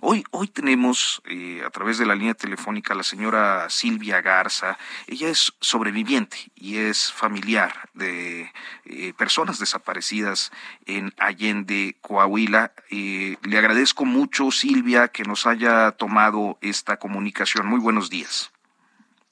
[0.00, 4.78] Hoy, hoy tenemos eh, a través de la línea telefónica a la señora Silvia Garza.
[5.06, 8.52] Ella es sobreviviente y es familiar de
[8.84, 10.52] eh, personas desaparecidas
[10.86, 12.72] en Allende, Coahuila.
[12.90, 17.66] Eh, le agradezco mucho, Silvia, que nos haya tomado esta comunicación.
[17.66, 18.52] Muy buenos días.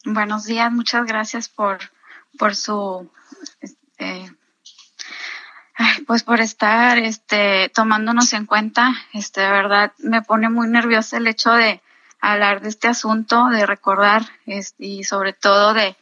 [0.05, 1.79] Buenos días, muchas gracias por,
[2.39, 3.11] por su
[6.07, 8.95] pues por estar este, tomándonos en cuenta.
[9.13, 11.81] Este, de verdad, me pone muy nerviosa el hecho de
[12.21, 15.97] hablar de este asunto, de recordar este, y sobre todo de,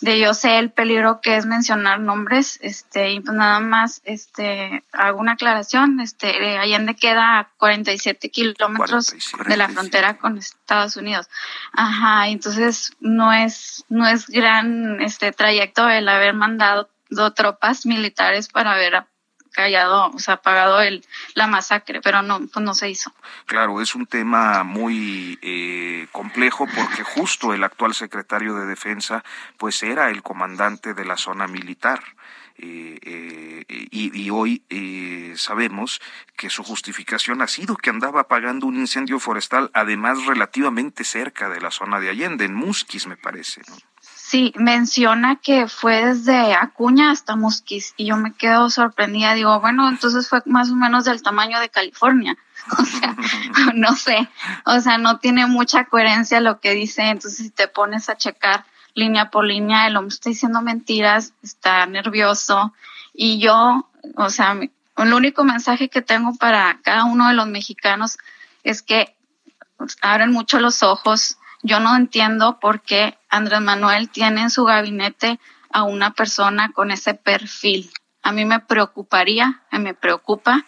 [0.00, 4.84] de yo sé el peligro que es mencionar nombres, este, y pues nada más, este,
[4.92, 9.14] hago una aclaración, este, Allende queda a 47 kilómetros
[9.46, 11.28] de la frontera con Estados Unidos.
[11.72, 16.88] Ajá, entonces no es, no es gran, este, trayecto el haber mandado
[17.34, 19.04] tropas militares para haber
[19.58, 23.12] callado, o sea, apagado el, la masacre, pero no, pues no se hizo.
[23.46, 29.24] Claro, es un tema muy eh, complejo porque justo el actual secretario de Defensa,
[29.56, 32.00] pues era el comandante de la zona militar.
[32.60, 34.64] Eh, eh, y, y, hoy
[35.36, 36.00] sabemos
[36.36, 41.60] que su justificación ha sido que andaba apagando un incendio forestal, además relativamente cerca de
[41.60, 43.62] la zona de Allende, en Musquis, me parece.
[43.68, 43.76] ¿no?
[44.28, 49.32] Sí, menciona que fue desde Acuña hasta Musquis y yo me quedo sorprendida.
[49.32, 52.36] Digo, bueno, entonces fue más o menos del tamaño de California.
[52.78, 53.16] O sea,
[53.74, 54.28] no sé,
[54.66, 57.04] o sea, no tiene mucha coherencia lo que dice.
[57.04, 61.86] Entonces, si te pones a checar línea por línea, el hombre está diciendo mentiras, está
[61.86, 62.74] nervioso.
[63.14, 64.58] Y yo, o sea,
[64.98, 68.18] el único mensaje que tengo para cada uno de los mexicanos
[68.62, 69.16] es que
[70.02, 75.38] abren mucho los ojos, yo no entiendo por qué Andrés Manuel tiene en su gabinete
[75.70, 77.90] a una persona con ese perfil.
[78.22, 80.64] A mí me preocuparía, me preocupa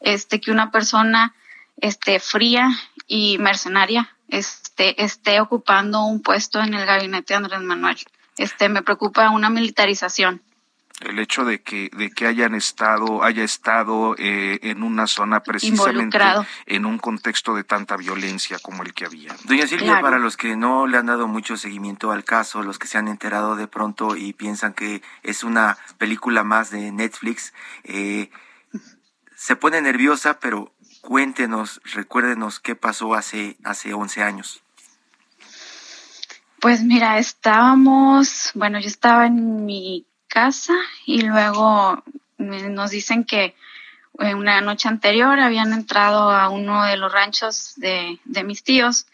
[0.00, 1.34] este que una persona
[1.76, 2.68] este fría
[3.06, 7.98] y mercenaria este esté ocupando un puesto en el gabinete de Andrés Manuel.
[8.38, 10.42] Este me preocupa una militarización
[11.04, 16.18] el hecho de que de que hayan estado haya estado eh, en una zona precisamente
[16.66, 19.34] en un contexto de tanta violencia como el que había.
[19.44, 22.86] Doña Silvia, para los que no le han dado mucho seguimiento al caso, los que
[22.86, 27.52] se han enterado de pronto y piensan que es una película más de Netflix,
[27.84, 28.30] eh,
[29.34, 34.62] se pone nerviosa, pero cuéntenos, recuérdenos qué pasó hace hace 11 años.
[36.60, 40.72] Pues mira, estábamos, bueno, yo estaba en mi casa
[41.04, 42.02] y luego
[42.38, 43.54] nos dicen que
[44.14, 49.06] una noche anterior habían entrado a uno de los ranchos de, de mis tíos.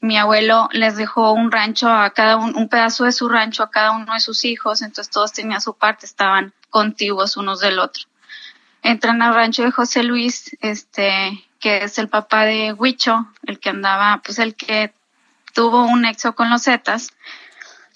[0.00, 3.70] Mi abuelo les dejó un rancho a cada un, un pedazo de su rancho a
[3.70, 8.04] cada uno de sus hijos, entonces todos tenían su parte, estaban contiguos unos del otro.
[8.82, 13.68] Entran al rancho de José Luis, este, que es el papá de Huicho, el que
[13.68, 14.92] andaba, pues el que
[15.52, 17.10] tuvo un nexo con los Zetas,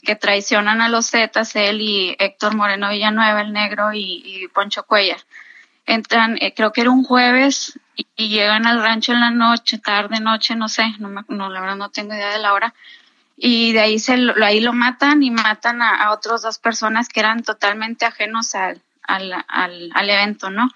[0.07, 5.19] que traicionan a los Zetas, él y Héctor Moreno Villanueva, el negro, y, Poncho Cuellar.
[5.85, 10.21] Entran, eh, creo que era un jueves, y, llegan al rancho en la noche, tarde,
[10.21, 12.73] noche, no sé, no, no, la verdad no tengo idea de la hora.
[13.37, 17.21] Y de ahí, se, ahí lo matan y matan a, a otras dos personas que
[17.21, 20.71] eran totalmente ajenos al, al, al, al evento, ¿no?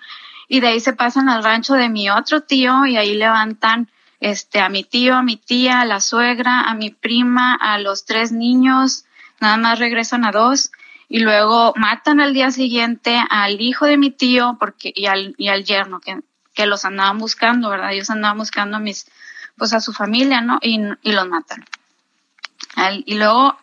[0.49, 3.89] Y de ahí se pasan al rancho de mi otro tío y ahí levantan
[4.19, 8.05] este, a mi tío, a mi tía, a la suegra, a mi prima, a los
[8.05, 9.05] tres niños,
[9.41, 10.71] nada más regresan a dos
[11.09, 15.49] y luego matan al día siguiente al hijo de mi tío porque y al, y
[15.49, 16.21] al yerno que,
[16.55, 17.93] que los andaban buscando, ¿verdad?
[17.93, 19.07] Ellos andaban buscando a mis,
[19.57, 20.59] pues a su familia, ¿no?
[20.63, 21.65] Y, y los matan.
[23.05, 23.57] y luego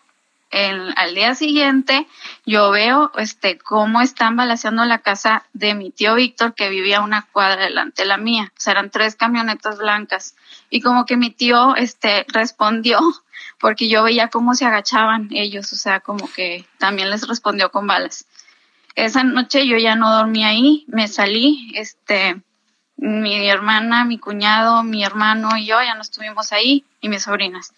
[0.52, 2.08] al día siguiente
[2.46, 7.28] yo veo este cómo están balaseando la casa de mi tío Víctor que vivía una
[7.32, 8.52] cuadra delante de la mía.
[8.56, 10.36] O sea, eran tres camionetas blancas.
[10.70, 13.00] Y como que mi tío este respondió
[13.60, 17.88] porque yo veía cómo se agachaban ellos, o sea, como que también les respondió con
[17.88, 18.26] balas.
[18.96, 22.42] Esa noche yo ya no dormí ahí, me salí, este,
[22.98, 27.74] mi hermana, mi cuñado, mi hermano y yo ya no estuvimos ahí y mis sobrinas.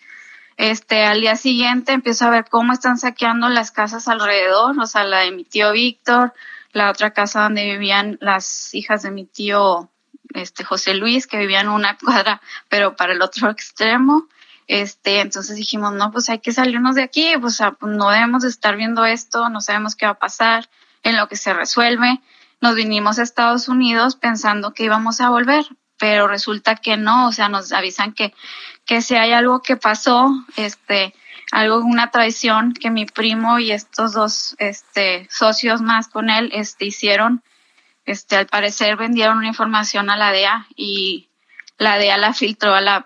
[0.59, 5.05] Este, al día siguiente empiezo a ver cómo están saqueando las casas alrededor, o sea,
[5.05, 6.33] la de mi tío Víctor,
[6.73, 9.89] la otra casa donde vivían las hijas de mi tío
[10.33, 14.27] este José Luis, que vivían en una cuadra, pero para el otro extremo.
[14.67, 18.49] Este, entonces dijimos, no, pues hay que salirnos de aquí, pues, pues no debemos de
[18.49, 20.69] estar viendo esto, no sabemos qué va a pasar,
[21.03, 22.19] en lo que se resuelve.
[22.59, 25.63] Nos vinimos a Estados Unidos pensando que íbamos a volver,
[25.97, 28.33] pero resulta que no, o sea, nos avisan que,
[28.89, 31.13] que si hay algo que pasó, este,
[31.51, 36.85] algo, una traición que mi primo y estos dos, este, socios más con él, este,
[36.85, 37.43] hicieron,
[38.05, 41.29] este, al parecer vendieron una información a la DEA y
[41.77, 43.05] la DEA la filtró a la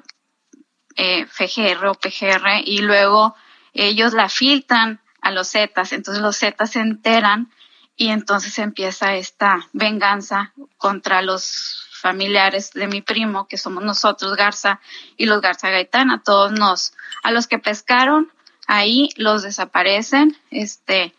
[0.95, 3.35] eh, FGR o PGR y luego
[3.73, 7.51] ellos la filtran a los Zetas, entonces los Zetas se enteran
[7.97, 14.81] y entonces empieza esta venganza contra los familiares de mi primo, que somos nosotros, Garza
[15.15, 18.29] y los Garza Gaitana, todos nos, a los que pescaron,
[18.67, 21.15] ahí los desaparecen, este,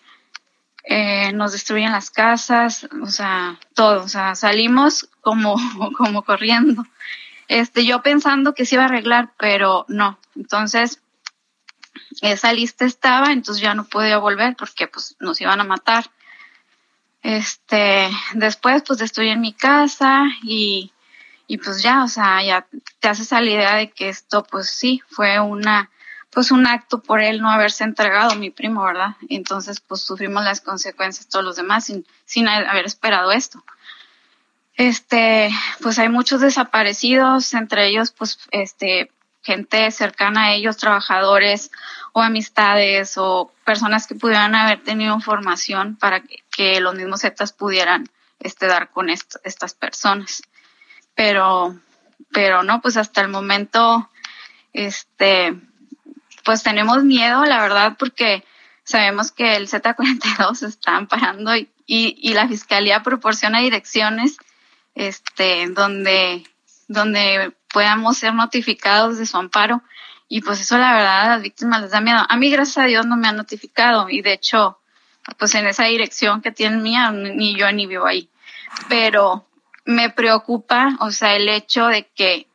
[0.84, 5.56] eh, nos destruyen las casas, o sea, todo, o sea, salimos como,
[5.96, 6.84] como corriendo.
[7.48, 10.18] Este, yo pensando que se iba a arreglar, pero no.
[10.36, 11.00] Entonces,
[12.20, 16.10] esa lista estaba, entonces ya no podía volver porque pues nos iban a matar.
[17.24, 20.92] Este, después pues estoy en mi casa y,
[21.46, 22.66] y pues ya, o sea, ya
[23.00, 25.90] te haces a la idea de que esto pues sí, fue una,
[26.30, 29.16] pues un acto por él no haberse entregado a mi primo, ¿verdad?
[29.30, 33.64] Entonces pues sufrimos las consecuencias todos los demás sin, sin haber esperado esto.
[34.76, 35.48] Este,
[35.80, 39.10] pues hay muchos desaparecidos, entre ellos pues este,
[39.40, 41.70] gente cercana a ellos, trabajadores
[42.12, 48.08] o amistades o personas que pudieran haber tenido información para que, los mismos Zetas pudieran
[48.40, 50.42] este, dar con estas personas.
[51.14, 51.78] Pero,
[52.32, 54.10] pero no, pues hasta el momento,
[54.72, 55.54] este,
[56.44, 58.44] pues tenemos miedo, la verdad, porque
[58.84, 64.36] sabemos que el Z42 está amparando y, y, y la fiscalía proporciona direcciones,
[64.94, 66.44] este, donde,
[66.88, 69.82] donde podamos ser notificados de su amparo.
[70.28, 72.24] Y pues eso la verdad a las víctimas les da miedo.
[72.28, 74.78] A mí gracias a Dios no me han notificado y de hecho
[75.38, 78.28] pues en esa dirección que tienen mía ni yo ni vivo ahí.
[78.88, 79.46] Pero
[79.84, 82.46] me preocupa, o sea, el hecho de que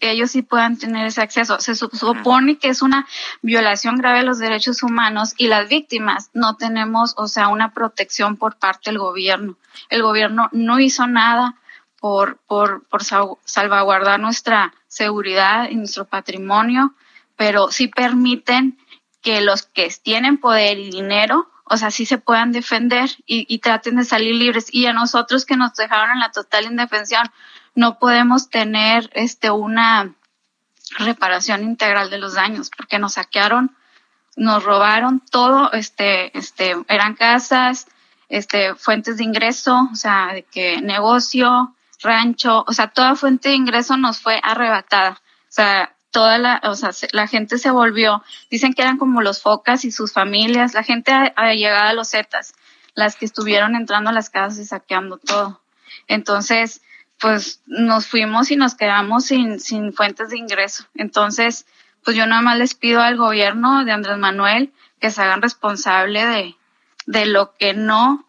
[0.00, 1.60] ellos sí puedan tener ese acceso.
[1.60, 3.06] Se supone que es una
[3.42, 8.36] violación grave de los derechos humanos y las víctimas no tenemos, o sea, una protección
[8.36, 9.56] por parte del gobierno.
[9.88, 11.56] El gobierno no hizo nada
[12.00, 16.94] por, por, por salvaguardar nuestra seguridad y nuestro patrimonio,
[17.36, 18.78] pero sí permiten
[19.22, 23.60] que los que tienen poder y dinero, o sea, sí se puedan defender y, y
[23.60, 24.66] traten de salir libres.
[24.72, 27.30] Y a nosotros que nos dejaron en la total indefensión,
[27.76, 30.12] no podemos tener este una
[30.98, 33.76] reparación integral de los daños porque nos saquearon,
[34.36, 37.86] nos robaron todo, este, este, eran casas,
[38.28, 43.54] este, fuentes de ingreso, o sea, de que negocio, rancho, o sea, toda fuente de
[43.54, 45.12] ingreso nos fue arrebatada.
[45.12, 49.42] O sea, toda la, o sea, la gente se volvió, dicen que eran como los
[49.42, 52.54] focas y sus familias, la gente ha llegado a los Zetas,
[52.94, 55.60] las que estuvieron entrando a las casas y saqueando todo.
[56.08, 56.82] Entonces,
[57.18, 60.86] pues nos fuimos y nos quedamos sin, sin fuentes de ingreso.
[60.94, 61.66] Entonces,
[62.04, 66.24] pues yo nada más les pido al gobierno de Andrés Manuel que se hagan responsable
[66.26, 66.56] de,
[67.06, 68.26] de lo que no,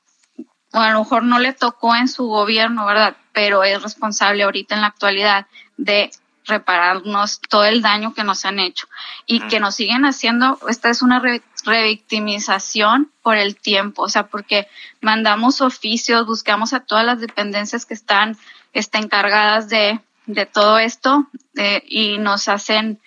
[0.73, 3.15] o a lo mejor no le tocó en su gobierno, ¿verdad?
[3.34, 6.11] pero es responsable ahorita en la actualidad de
[6.45, 8.87] repararnos todo el daño que nos han hecho
[9.25, 10.59] y que nos siguen haciendo.
[10.67, 11.21] Esta es una
[11.65, 14.67] revictimización por el tiempo, o sea, porque
[15.01, 18.37] mandamos oficios, buscamos a todas las dependencias que están,
[18.73, 22.99] están encargadas de, de todo esto eh, y nos hacen,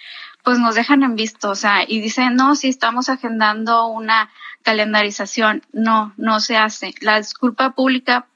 [0.43, 4.31] pues nos dejan en visto, o sea, y dicen, no, si estamos agendando una
[4.63, 6.95] calendarización, no, no se hace.
[7.01, 8.27] La disculpa pública,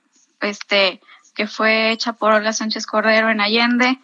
[0.40, 1.00] este,
[1.34, 3.98] que fue hecha por Olga Sánchez Cordero en Allende,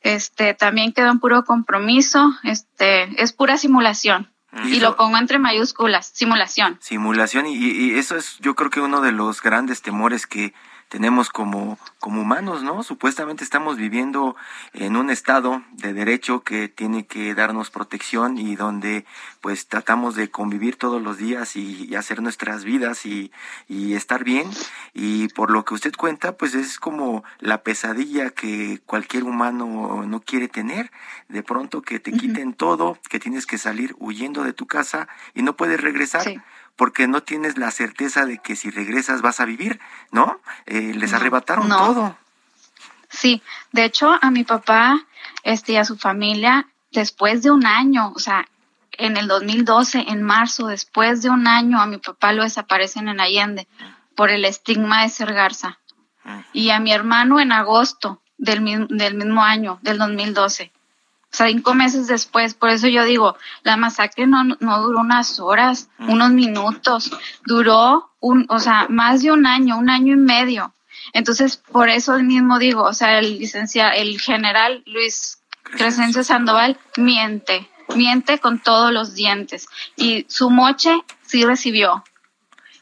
[0.00, 4.30] este, también quedó en puro compromiso, este, es pura simulación.
[4.64, 6.78] Y, lo pongo entre mayúsculas, simulación.
[6.80, 10.54] Simulación, y, y, eso es yo creo que uno de los grandes temores que
[10.88, 12.82] tenemos como, como humanos, ¿no?
[12.82, 14.36] Supuestamente estamos viviendo
[14.72, 19.04] en un estado de derecho que tiene que darnos protección y donde
[19.40, 23.32] pues tratamos de convivir todos los días y, hacer nuestras vidas y,
[23.68, 24.48] y, estar bien.
[24.94, 30.20] Y por lo que usted cuenta, pues es como la pesadilla que cualquier humano no
[30.20, 30.90] quiere tener.
[31.28, 35.42] De pronto que te quiten todo, que tienes que salir huyendo de tu casa y
[35.42, 36.42] no puedes regresar
[36.78, 39.80] porque no tienes la certeza de que si regresas vas a vivir,
[40.12, 40.40] ¿no?
[40.64, 42.16] Eh, les arrebataron todo.
[43.10, 45.04] Sí, de hecho a mi papá
[45.42, 48.46] este, y a su familia, después de un año, o sea,
[48.92, 53.20] en el 2012, en marzo, después de un año, a mi papá lo desaparecen en
[53.20, 53.66] Allende
[54.14, 55.78] por el estigma de ser garza.
[56.52, 60.70] Y a mi hermano en agosto del, del mismo año, del 2012
[61.30, 62.54] cinco meses después.
[62.54, 67.10] Por eso yo digo, la masacre no, no duró unas horas, unos minutos,
[67.44, 70.74] duró un, o sea, más de un año, un año y medio.
[71.12, 77.68] Entonces, por eso mismo digo, o sea, el licenciado, el general Luis Crescencio Sandoval miente,
[77.94, 79.68] miente con todos los dientes.
[79.96, 82.04] Y su moche sí recibió.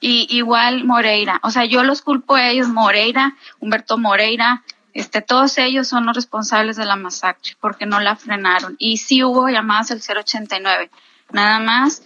[0.00, 4.62] Y igual Moreira, o sea, yo los culpo a ellos, Moreira, Humberto Moreira,
[4.96, 8.76] este, todos ellos son los responsables de la masacre porque no la frenaron.
[8.78, 10.90] Y sí hubo llamadas al 089,
[11.32, 12.02] nada más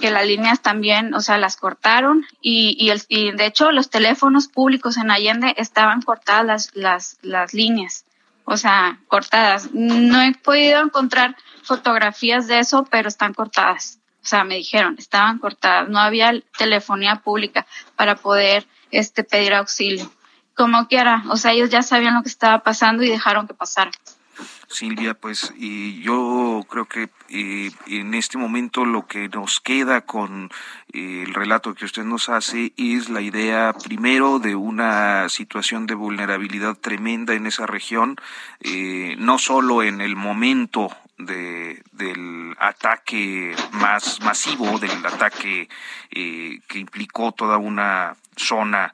[0.00, 3.88] que las líneas también, o sea, las cortaron y, y, el, y de hecho los
[3.88, 8.04] teléfonos públicos en Allende estaban cortadas las, las, las líneas,
[8.44, 9.70] o sea, cortadas.
[9.72, 14.00] No he podido encontrar fotografías de eso, pero están cortadas.
[14.24, 17.64] O sea, me dijeron, estaban cortadas, no había telefonía pública
[17.94, 20.10] para poder este, pedir auxilio
[20.54, 23.90] como quiera, o sea, ellos ya sabían lo que estaba pasando y dejaron que pasara.
[24.68, 30.50] Silvia, pues y yo creo que eh, en este momento lo que nos queda con
[30.92, 35.94] eh, el relato que usted nos hace es la idea primero de una situación de
[35.94, 38.16] vulnerabilidad tremenda en esa región,
[38.60, 45.68] eh, no solo en el momento de, del ataque más masivo, del ataque
[46.10, 48.92] que implicó toda una zona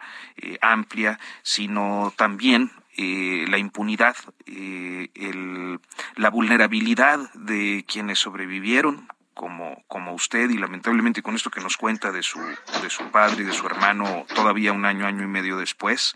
[0.61, 2.71] amplia, sino también
[3.03, 4.15] eh, la impunidad,
[4.45, 5.81] eh, el,
[6.17, 9.09] la vulnerabilidad de quienes sobrevivieron,
[9.41, 12.39] como, como usted, y lamentablemente con esto que nos cuenta de su,
[12.83, 16.15] de su padre y de su hermano todavía un año, año y medio después.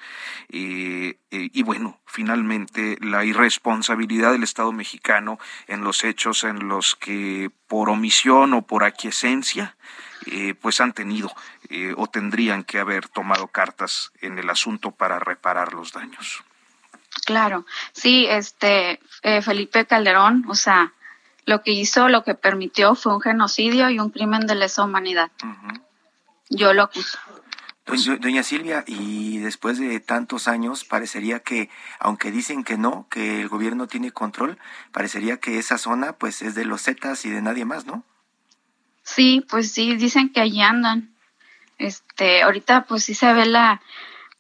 [0.51, 7.51] Eh, y bueno, finalmente la irresponsabilidad del Estado mexicano en los hechos en los que
[7.67, 9.75] por omisión o por aquiescencia
[10.61, 11.35] pues han tenido
[11.97, 16.45] o tendrían que haber tomado cartas en el asunto para reparar los daños.
[17.25, 20.93] Claro, sí, este eh, Felipe Calderón, o sea,
[21.47, 25.31] lo que hizo, lo que permitió fue un genocidio y un crimen de lesa humanidad.
[26.51, 27.19] Yo lo acuso.
[27.87, 31.69] Doña Silvia, y después de tantos años, parecería que,
[31.99, 34.59] aunque dicen que no, que el gobierno tiene control,
[34.91, 38.03] parecería que esa zona, pues, es de los Zetas y de nadie más, ¿no?
[39.03, 41.15] Sí, pues sí, dicen que allí andan.
[41.77, 43.83] Este, ahorita, pues sí se ve la,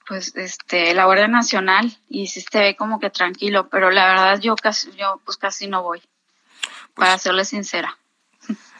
[0.06, 4.40] pues este la Guardia Nacional y si se ve como que tranquilo, pero la verdad
[4.40, 6.02] yo casi yo pues casi no voy.
[6.94, 7.98] Para pues serle sincera.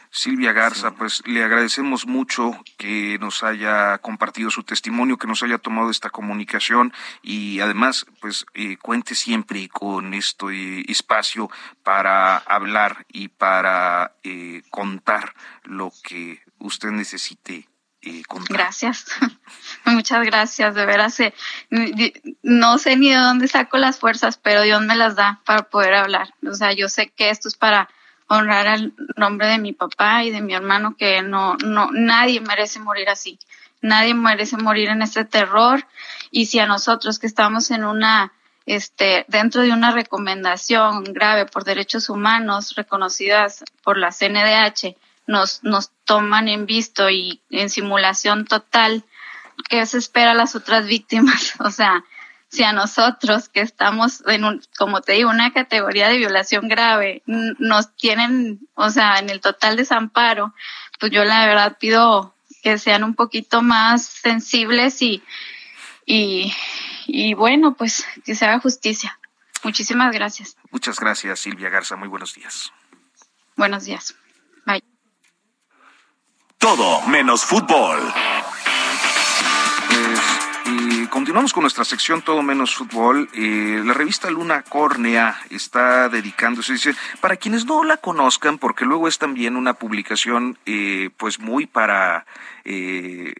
[0.09, 5.57] Silvia Garza, pues le agradecemos mucho que nos haya compartido su testimonio, que nos haya
[5.57, 11.49] tomado esta comunicación y además, pues eh, cuente siempre con este espacio
[11.83, 17.67] para hablar y para eh, contar lo que usted necesite
[18.49, 19.05] Gracias,
[19.85, 21.19] muchas gracias, de veras.
[21.19, 21.33] Eh,
[22.43, 25.95] no sé ni de dónde saco las fuerzas, pero Dios me las da para poder
[25.95, 26.33] hablar.
[26.47, 27.89] O sea, yo sé que esto es para
[28.27, 32.79] honrar el nombre de mi papá y de mi hermano, que no, no, nadie merece
[32.79, 33.39] morir así.
[33.81, 35.85] Nadie merece morir en este terror.
[36.31, 38.33] Y si a nosotros que estamos en una,
[38.65, 44.95] este, dentro de una recomendación grave por derechos humanos reconocidas por la CNDH,
[45.27, 49.03] nos, nos toman en visto y en simulación total,
[49.69, 51.53] ¿qué se espera a las otras víctimas?
[51.59, 52.03] O sea,
[52.49, 57.21] si a nosotros que estamos en un, como te digo, una categoría de violación grave,
[57.25, 60.53] nos tienen, o sea, en el total desamparo,
[60.99, 62.33] pues yo la verdad pido
[62.63, 65.21] que sean un poquito más sensibles y,
[66.05, 66.53] y,
[67.07, 69.19] y bueno, pues que se haga justicia.
[69.63, 70.57] Muchísimas gracias.
[70.71, 71.95] Muchas gracias, Silvia Garza.
[71.95, 72.71] Muy buenos días.
[73.55, 74.15] Buenos días.
[74.65, 74.83] Bye.
[76.57, 78.13] Todo menos fútbol.
[81.35, 83.27] Continuamos con nuestra sección Todo menos fútbol.
[83.33, 89.09] Eh, la revista Luna Córnea está dedicándose, dice, para quienes no la conozcan, porque luego
[89.09, 92.25] es también una publicación eh, pues muy para
[92.63, 93.33] eh,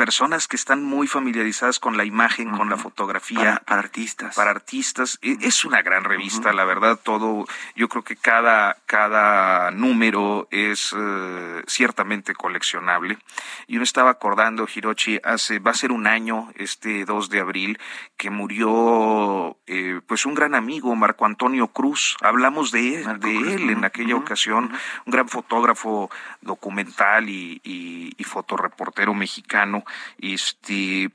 [0.00, 3.60] personas que están muy familiarizadas con la imagen, con la fotografía.
[3.66, 4.34] Para, artistas.
[4.34, 5.18] Para artistas.
[5.20, 7.44] E, es una gran revista, la verdad, todo,
[7.76, 13.18] yo creo que cada, cada número es eh, ciertamente coleccionable.
[13.66, 17.78] Y uno estaba acordando, Hirochi, hace, va a ser un año, este 2 de abril,
[18.16, 22.16] que murió eh, pues un gran amigo, Marco Antonio Cruz.
[22.22, 24.72] Hablamos de él, de él en aquella ocasión,
[25.04, 29.84] un gran fotógrafo documental y, y, y fotoreportero mexicano
[30.18, 31.10] este,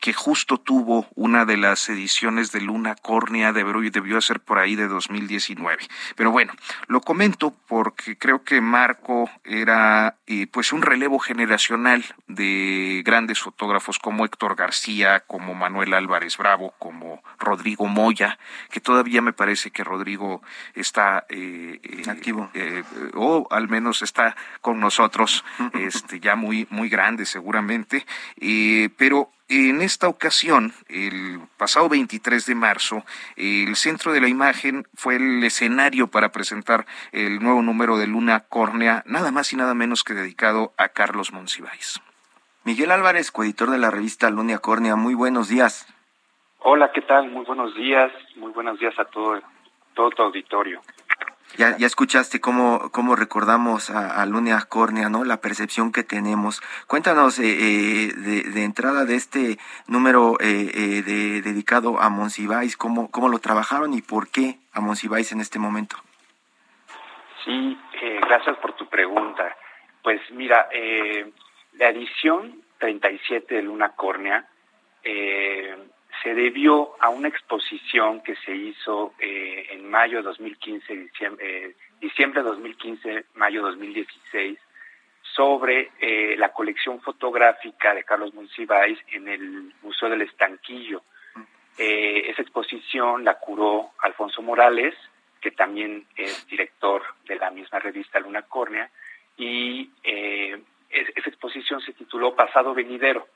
[0.00, 4.76] que justo tuvo una de las ediciones de Luna Córnea, debió, debió ser por ahí
[4.76, 5.86] de 2019.
[6.14, 6.52] Pero bueno,
[6.86, 13.98] lo comento porque creo que Marco era eh, pues un relevo generacional de grandes fotógrafos
[13.98, 18.38] como Héctor García, como Manuel Álvarez Bravo, como Rodrigo Moya,
[18.70, 20.42] que todavía me parece que Rodrigo
[20.74, 22.50] está eh, eh, activo
[23.14, 28.05] o al menos está con nosotros, este ya muy muy grande seguramente
[28.40, 33.04] eh, pero en esta ocasión, el pasado 23 de marzo,
[33.36, 38.40] el centro de la imagen fue el escenario para presentar el nuevo número de Luna
[38.48, 42.00] Córnea, nada más y nada menos que dedicado a Carlos Monsiváis.
[42.64, 45.86] Miguel Álvarez, coeditor de la revista Luna Córnea, muy buenos días.
[46.58, 47.30] Hola, ¿qué tal?
[47.30, 49.40] Muy buenos días, muy buenos días a todo,
[49.94, 50.80] todo tu auditorio.
[51.58, 55.24] Ya, ya escuchaste cómo, cómo recordamos a, a Luna Córnea, ¿no?
[55.24, 56.60] La percepción que tenemos.
[56.86, 63.30] Cuéntanos eh, eh, de, entrada de este número eh, de, dedicado a Monsiváis, cómo, cómo
[63.30, 65.96] lo trabajaron y por qué a Monsiváis en este momento.
[67.44, 67.78] Sí,
[68.28, 69.56] gracias por tu pregunta.
[70.02, 70.68] Pues mira,
[71.78, 74.46] la edición 37 de Luna Córnea
[76.26, 81.76] se debió a una exposición que se hizo eh, en mayo de 2015, diciembre, eh,
[82.00, 84.58] diciembre de 2015, mayo de 2016,
[85.22, 91.02] sobre eh, la colección fotográfica de Carlos Monsiváis en el Museo del Estanquillo.
[91.78, 94.96] esa exposición la curó Alfonso Morales,
[95.40, 98.90] que también es director de la misma revista Luna Córnea,
[99.36, 103.28] y esa exposición se tituló Pasado Venidero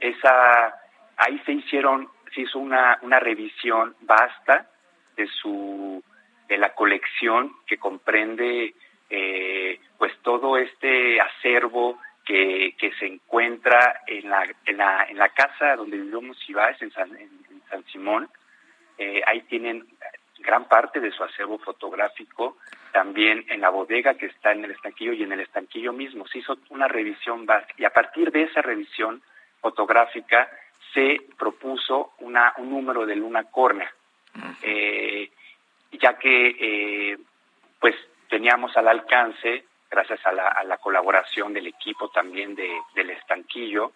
[0.00, 0.74] esa
[1.18, 4.68] ahí se hicieron se hizo una, una revisión vasta
[5.16, 6.02] de su
[6.48, 8.74] de la colección que comprende
[9.10, 15.28] eh, pues todo este acervo que, que se encuentra en la, en la, en la
[15.30, 17.30] casa donde vivimos Monsiváis, en San, en,
[17.70, 18.28] San Simón.
[18.98, 19.86] Eh, ahí tienen
[20.38, 22.58] gran parte de su acervo fotográfico,
[22.92, 26.26] también en la bodega que está en el estanquillo y en el estanquillo mismo.
[26.28, 29.22] Se hizo una revisión vasta y a partir de esa revisión
[29.60, 30.50] fotográfica
[30.98, 33.88] se propuso una, un número de luna córnea,
[34.62, 35.30] eh,
[35.92, 37.18] ya que eh,
[37.78, 37.94] pues
[38.28, 43.92] teníamos al alcance, gracias a la, a la colaboración del equipo también de, del estanquillo,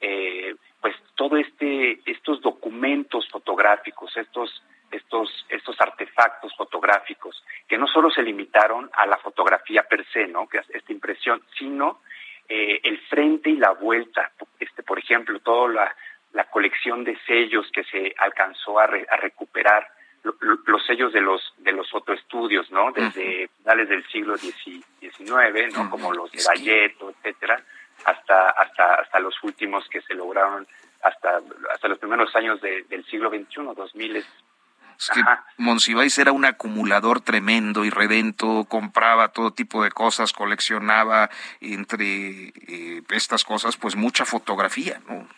[0.00, 8.10] eh, pues todo este, estos documentos fotográficos, estos, estos, estos artefactos fotográficos, que no solo
[8.10, 10.48] se limitaron a la fotografía per se, ¿no?
[10.48, 12.00] que es esta impresión, sino
[12.48, 15.96] eh, el frente y la vuelta, este, por ejemplo, toda la,
[16.32, 19.88] la colección de sellos que se alcanzó a, recuperar,
[20.22, 22.90] los sellos de los de los fotoestudios, ¿no?
[22.92, 25.88] Desde finales del siglo XIX, ¿no?
[25.88, 27.62] Como los de Valleto, etcétera,
[28.04, 30.66] hasta hasta hasta los últimos que se lograron
[31.02, 31.40] hasta
[31.72, 35.22] hasta los primeros años del siglo XXI, 2000 es que
[35.58, 43.02] Monsiváis era un acumulador tremendo y redento, compraba todo tipo de cosas, coleccionaba entre eh,
[43.10, 45.28] estas cosas, pues mucha fotografía, ¿no?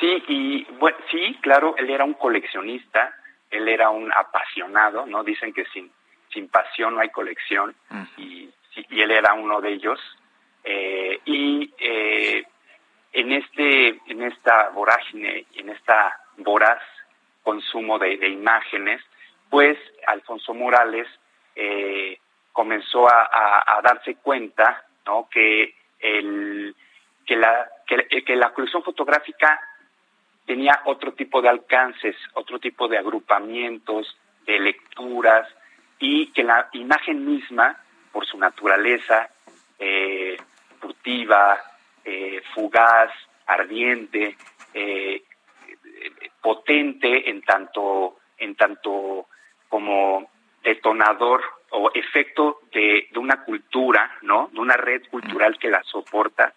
[0.00, 3.14] Sí, y bueno, sí, claro, él era un coleccionista,
[3.50, 5.24] él era un apasionado, ¿no?
[5.24, 5.90] Dicen que sin,
[6.32, 7.74] sin pasión no hay colección,
[8.18, 10.00] y, y, él era uno de ellos.
[10.64, 12.44] Eh, y eh,
[13.12, 16.82] en este, en esta vorágine, en esta voraz
[17.42, 19.00] consumo de, imágenes,
[19.48, 19.78] pues
[20.08, 21.06] Alfonso Morales
[21.54, 22.18] eh,
[22.52, 23.28] comenzó a,
[23.66, 25.28] a, darse cuenta, ¿no?
[25.30, 26.74] Que el
[27.26, 29.60] que la, que, la colección fotográfica
[30.46, 34.16] tenía otro tipo de alcances, otro tipo de agrupamientos,
[34.46, 35.48] de lecturas,
[35.98, 37.76] y que la imagen misma,
[38.12, 39.28] por su naturaleza
[39.78, 40.36] eh,
[40.80, 41.60] furtiva,
[42.04, 43.10] eh, fugaz,
[43.46, 44.36] ardiente,
[44.72, 45.22] eh,
[46.40, 49.26] potente en tanto, en tanto
[49.68, 50.30] como
[50.62, 54.48] detonador o efecto de, una cultura, ¿no?
[54.52, 56.54] De una red cultural que la soporta,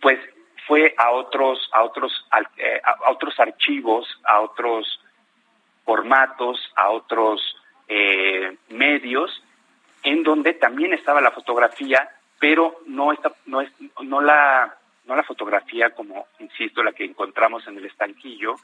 [0.00, 0.18] pues
[0.66, 2.12] fue a otros, a otros,
[2.56, 5.00] eh, a otros archivos, a otros
[5.84, 7.40] formatos, a otros
[7.88, 9.42] eh, medios,
[10.02, 13.70] en donde también estaba la fotografía, pero no está, no es,
[14.02, 18.56] no la, no la fotografía como, insisto, la que encontramos en el estanquillo,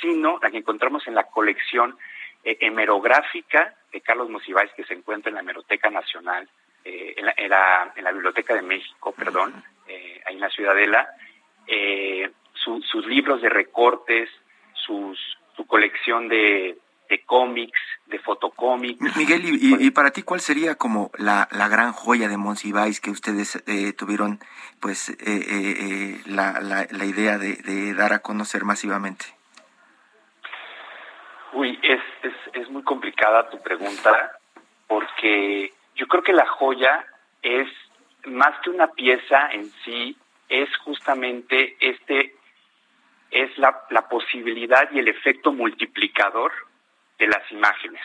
[0.00, 1.96] sino la que encontramos en la colección
[2.42, 6.48] eh, hemerográfica de Carlos Monsiváis que se encuentra en la Hemeroteca Nacional,
[6.84, 11.08] eh, en, la, en, la, Biblioteca de México, perdón, eh, ahí en la Ciudadela,
[11.70, 14.28] eh, sus libros de recortes,
[14.74, 15.18] sus,
[15.56, 16.76] su colección de,
[17.08, 19.00] de cómics, de fotocómics.
[19.16, 23.62] Miguel, y, para ti, ¿cuál sería como la, la gran joya de Monsiváis que ustedes
[23.66, 24.40] eh, tuvieron
[24.80, 29.26] pues eh, la, la, la, idea de, de, dar a conocer masivamente?
[31.52, 34.38] Uy, es, es, es muy complicada tu pregunta
[34.86, 37.06] porque yo creo que la joya
[37.42, 37.68] es
[38.26, 40.16] más que una pieza en sí,
[40.50, 42.34] es justamente este,
[43.30, 46.52] es la, la posibilidad y el efecto multiplicador
[47.18, 48.02] de las imágenes,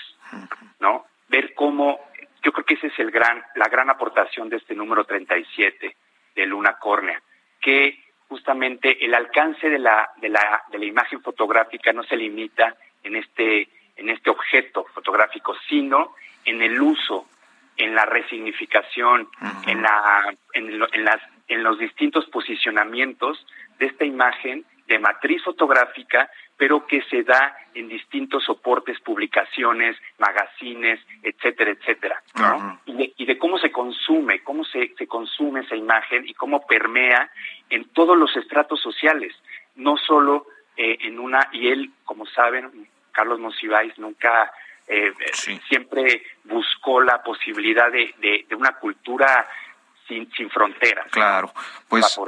[0.79, 1.05] ¿no?
[1.27, 1.99] Ver cómo,
[2.43, 5.95] yo creo que esa es el gran, la gran aportación de este número 37
[6.35, 7.21] de Luna Córnea,
[7.59, 12.75] que justamente el alcance de la, de la, de la imagen fotográfica no se limita
[13.03, 17.27] en este, en este objeto fotográfico, sino en el uso,
[17.77, 19.29] en la resignificación,
[19.65, 23.45] en, la, en, las, en los distintos posicionamientos
[23.79, 30.99] de esta imagen de matriz fotográfica, pero que se da en distintos soportes, publicaciones, magazines,
[31.23, 32.21] etcétera, etcétera,
[32.85, 36.65] y, de, y, de, cómo se consume, cómo se, se consume esa imagen y cómo
[36.65, 37.29] permea
[37.69, 39.35] en todos los estratos sociales,
[39.75, 40.45] no solo
[40.77, 44.51] eh, en una, y él, como saben, Carlos Monsiváis nunca
[44.87, 45.11] eh,
[45.67, 48.13] siempre buscó la posibilidad de,
[48.47, 49.47] de, una cultura
[50.07, 51.07] sin, sin fronteras.
[51.11, 51.53] Claro,
[51.87, 52.19] pues.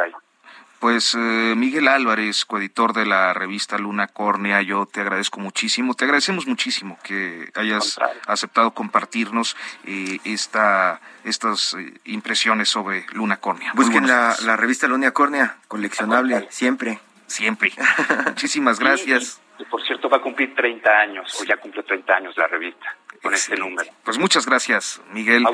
[0.80, 6.05] Pues eh, Miguel Álvarez, coeditor de la revista Luna Córnea, yo te agradezco muchísimo, te
[6.05, 9.57] agradecemos muchísimo que hayas aceptado compartirnos
[9.88, 11.75] eh, esta, estas
[12.05, 13.71] impresiones sobre Luna Córnea.
[13.73, 16.99] Busquen la, la, revista Luna Córnea, coleccionable, siempre.
[17.25, 17.73] Siempre.
[18.28, 22.47] Muchísimas gracias por cierto va a cumplir 30 años, o ya cumplió 30 años la
[22.47, 23.89] revista, con este número.
[24.03, 25.45] Pues muchas gracias, Miguel.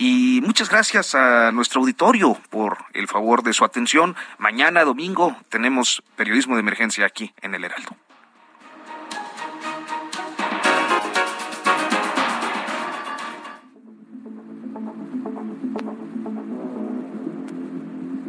[0.00, 4.14] Y muchas gracias a nuestro auditorio por el favor de su atención.
[4.38, 7.96] Mañana, domingo, tenemos periodismo de emergencia aquí en El Heraldo.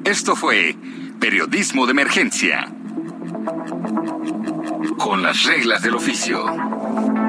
[0.06, 0.76] Esto fue
[1.20, 2.68] Periodismo de Emergencia
[4.98, 7.29] con las reglas del oficio.